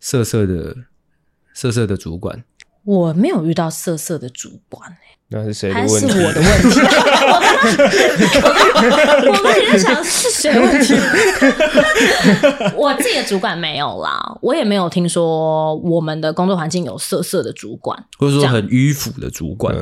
[0.00, 0.74] 色色的
[1.54, 2.42] 色色的主管。
[2.84, 4.96] 我没有遇到色色的主管，欸，
[5.28, 6.06] 那是谁的问题？
[6.06, 6.80] 还是我的问题？
[9.28, 10.94] 我们也在想是谁问题？
[12.76, 19.74] 我自己的主管没有啦，我也没有听说我们的工作环境有色色的主管，或者说很迂腐的主管。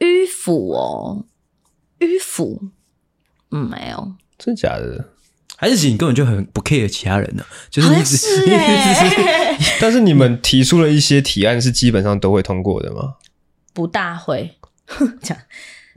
[0.00, 1.24] 迂腐哦，
[2.00, 2.60] 迂腐，
[3.52, 5.10] 嗯，没有，真假的？
[5.56, 7.44] 还是你根本就很不 care 其他人呢？
[7.70, 13.16] 就是一直， 是欸、 但是你们提出了一些提案，是基本上都会通过的吗？
[13.74, 14.56] 不大会，
[15.22, 15.42] 这样，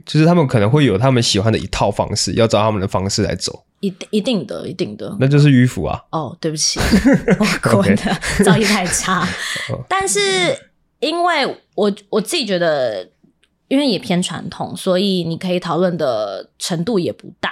[0.04, 5.98] 就是他们可能会有他们喜欢的一套方式，要照他们的方式来走，一一定的，一定的，那就是迂腐啊！
[6.10, 6.78] 哦，对不起，
[7.72, 7.96] 我的
[8.44, 9.26] 造诣太差，
[9.88, 10.20] 但是
[11.00, 13.13] 因为我我自己觉得。
[13.68, 17.50] 因为也偏传统，所以你可以讨论的程度也不大，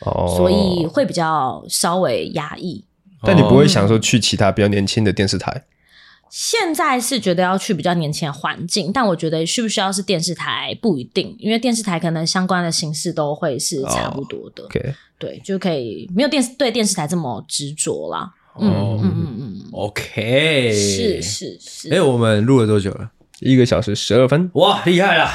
[0.00, 2.84] 哦，所以会比较稍微压抑。
[3.22, 5.64] 但你不会想说去其他比较年轻的电视台？
[6.28, 14.66] 现在是觉得要去比较年轻的环境，但我觉得需不需要是电视台不一定，因为电视台可能相关的形式都会是差不多的。
[15.18, 18.32] 对，就可以没有电视对电视台这么执着啦。
[18.58, 21.88] 嗯嗯嗯嗯，OK，是是是。
[21.90, 23.10] 哎、欸，我们录了多久了？
[23.40, 24.50] 一个小时十二分。
[24.54, 25.28] 哇，厉害了！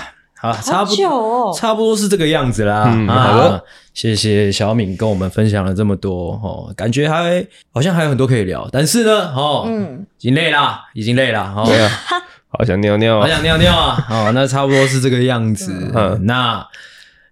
[0.53, 2.83] 好，差不多，哦、差不多是这个样子啦。
[2.87, 11.65] 嗯、啊，好的，谢谢小敏跟我们分享了这么多哦，感觉还好像还有很多可以聊，但是呢，哦，嗯，已经累了，已经累了，哦，
[12.49, 14.07] 好想尿尿，好想尿尿啊！
[14.09, 15.91] 哦，那差不多是这个样子。
[15.93, 16.65] 嗯，那，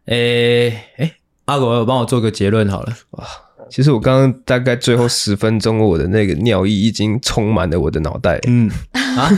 [0.05, 1.13] 诶、欸，诶、欸，
[1.45, 2.93] 阿狗帮我做个结论好了。
[3.11, 3.24] 哇，
[3.70, 8.39] 其实我刚刚大概最后十分钟，我的那个尿意已经充满了我的脑袋。
[8.45, 9.32] 嗯，啊。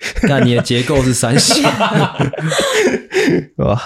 [0.28, 1.68] 那你的结构是三小
[3.56, 3.80] 哇？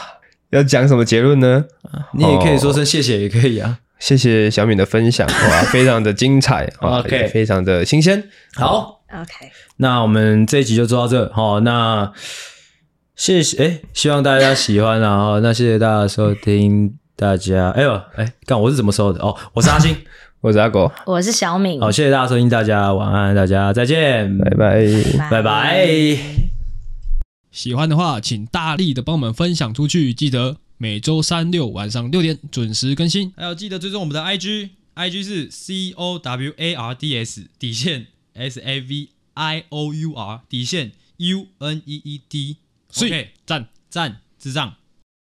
[0.51, 1.65] 要讲什么结论呢？
[2.13, 3.79] 你也可以说声谢谢，也可以啊。
[3.99, 8.23] 谢谢小敏的分享，哇，非常的精彩，OK，非常的新鲜。
[8.55, 11.33] 好，OK，那我们这一集就做到这。
[11.33, 12.13] 好，那
[13.17, 15.41] 谢谢，哎，希望大家喜欢啊。
[15.43, 19.97] 那谢谢大家收听，大家，哎呦，哎，看我是怎么收的哦，我是阿星。
[20.45, 21.81] 我是阿狗，我是小敏。
[21.81, 24.87] 好，谢谢大家收听，大家晚安，大家再见，拜拜，
[25.31, 26.19] 拜拜。
[27.51, 39.95] 喜欢的话，请大力的帮我们分享出去，记得每周三六晚上六点准时更新，还有记得追踪我们的 IG，IG 是 C O W A R D S 底线 S A V I O
[39.95, 44.75] U R 底线 U N E E D，OK，赞赞智障。